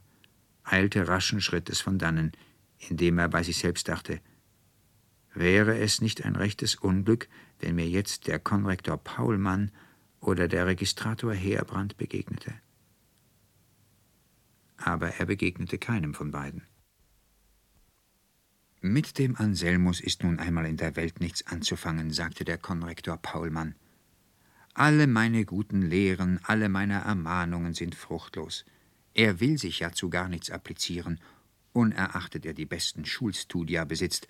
eilte 0.64 1.08
raschen 1.08 1.40
Schrittes 1.40 1.80
von 1.80 1.98
dannen, 1.98 2.32
indem 2.78 3.18
er 3.18 3.28
bei 3.28 3.42
sich 3.42 3.58
selbst 3.58 3.88
dachte, 3.88 4.20
wäre 5.32 5.78
es 5.78 6.00
nicht 6.00 6.24
ein 6.24 6.36
rechtes 6.36 6.74
Unglück, 6.74 7.28
wenn 7.60 7.76
mir 7.76 7.88
jetzt 7.88 8.26
der 8.26 8.38
Konrektor 8.38 8.98
Paulmann 8.98 9.70
oder 10.20 10.48
der 10.48 10.66
Registrator 10.66 11.32
Heerbrand 11.32 11.96
begegnete. 11.96 12.52
Aber 14.76 15.08
er 15.08 15.26
begegnete 15.26 15.78
keinem 15.78 16.14
von 16.14 16.30
beiden. 16.30 16.62
Mit 18.82 19.18
dem 19.18 19.36
Anselmus 19.36 20.00
ist 20.00 20.22
nun 20.22 20.38
einmal 20.38 20.66
in 20.66 20.76
der 20.76 20.96
Welt 20.96 21.20
nichts 21.20 21.46
anzufangen, 21.46 22.10
sagte 22.10 22.44
der 22.44 22.58
Konrektor 22.58 23.16
Paulmann. 23.16 23.74
Alle 24.78 25.06
meine 25.06 25.46
guten 25.46 25.80
Lehren, 25.80 26.38
alle 26.42 26.68
meine 26.68 26.96
Ermahnungen 27.00 27.72
sind 27.72 27.94
fruchtlos. 27.94 28.66
Er 29.14 29.40
will 29.40 29.56
sich 29.56 29.78
ja 29.78 29.90
zu 29.92 30.10
gar 30.10 30.28
nichts 30.28 30.50
applizieren, 30.50 31.18
unerachtet 31.72 32.44
er 32.44 32.52
die 32.52 32.66
besten 32.66 33.06
Schulstudia 33.06 33.86
besitzt, 33.86 34.28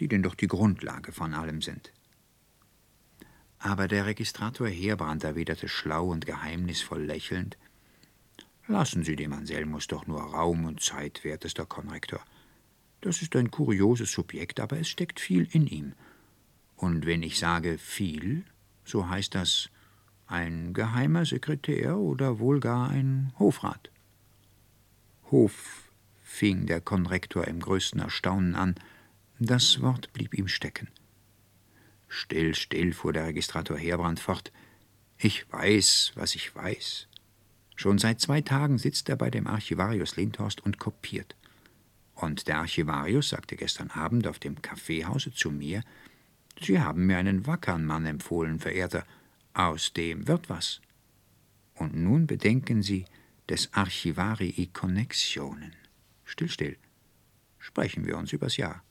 die 0.00 0.08
denn 0.08 0.24
doch 0.24 0.34
die 0.34 0.48
Grundlage 0.48 1.12
von 1.12 1.32
allem 1.32 1.62
sind. 1.62 1.92
Aber 3.60 3.86
der 3.86 4.06
Registrator 4.06 4.66
Heerbrand 4.66 5.22
erwiderte 5.22 5.68
schlau 5.68 6.08
und 6.08 6.26
geheimnisvoll 6.26 7.04
lächelnd 7.04 7.56
Lassen 8.66 9.04
Sie 9.04 9.14
dem 9.14 9.32
Anselmus 9.32 9.86
doch 9.86 10.08
nur 10.08 10.22
Raum 10.22 10.64
und 10.64 10.80
Zeit, 10.80 11.22
wertester 11.22 11.66
Konrektor. 11.66 12.24
Das 13.00 13.22
ist 13.22 13.36
ein 13.36 13.52
kurioses 13.52 14.10
Subjekt, 14.10 14.58
aber 14.58 14.76
es 14.80 14.88
steckt 14.88 15.20
viel 15.20 15.46
in 15.52 15.68
ihm. 15.68 15.92
Und 16.74 17.06
wenn 17.06 17.22
ich 17.22 17.38
sage 17.38 17.78
viel, 17.78 18.44
so 18.84 19.08
heißt 19.08 19.36
das 19.36 19.70
ein 20.34 20.74
geheimer 20.74 21.24
Sekretär 21.24 21.96
oder 21.96 22.40
wohl 22.40 22.58
gar 22.58 22.90
ein 22.90 23.32
Hofrat. 23.38 23.90
Hof, 25.30 25.92
fing 26.22 26.66
der 26.66 26.80
Konrektor 26.80 27.46
im 27.46 27.60
größten 27.60 28.00
Erstaunen 28.00 28.56
an, 28.56 28.74
das 29.38 29.80
Wort 29.80 30.12
blieb 30.12 30.34
ihm 30.34 30.48
stecken. 30.48 30.88
Still, 32.08 32.54
still, 32.54 32.92
fuhr 32.92 33.12
der 33.12 33.26
Registrator 33.26 33.76
Heerbrand 33.76 34.20
fort. 34.20 34.52
Ich 35.18 35.50
weiß, 35.52 36.12
was 36.16 36.34
ich 36.34 36.54
weiß. 36.54 37.08
Schon 37.76 37.98
seit 37.98 38.20
zwei 38.20 38.40
Tagen 38.40 38.78
sitzt 38.78 39.08
er 39.08 39.16
bei 39.16 39.30
dem 39.30 39.46
Archivarius 39.46 40.16
Lindhorst 40.16 40.60
und 40.60 40.78
kopiert. 40.78 41.36
Und 42.14 42.48
der 42.48 42.58
Archivarius 42.58 43.30
sagte 43.30 43.56
gestern 43.56 43.90
Abend 43.90 44.26
auf 44.26 44.38
dem 44.38 44.62
Kaffeehause 44.62 45.32
zu 45.32 45.50
mir, 45.50 45.82
Sie 46.60 46.80
haben 46.80 47.06
mir 47.06 47.18
einen 47.18 47.46
wackern 47.46 47.84
Mann 47.84 48.06
empfohlen, 48.06 48.60
Verehrter, 48.60 49.04
aus 49.54 49.92
dem 49.92 50.28
wird 50.28 50.48
was. 50.48 50.80
Und 51.74 51.94
nun 51.94 52.26
bedenken 52.26 52.82
Sie 52.82 53.06
des 53.48 53.72
Archivarii 53.72 54.66
Connexionen. 54.72 55.74
Still, 56.24 56.48
still. 56.48 56.76
Sprechen 57.58 58.04
wir 58.06 58.16
uns 58.18 58.32
übers 58.32 58.56
Jahr. 58.56 58.82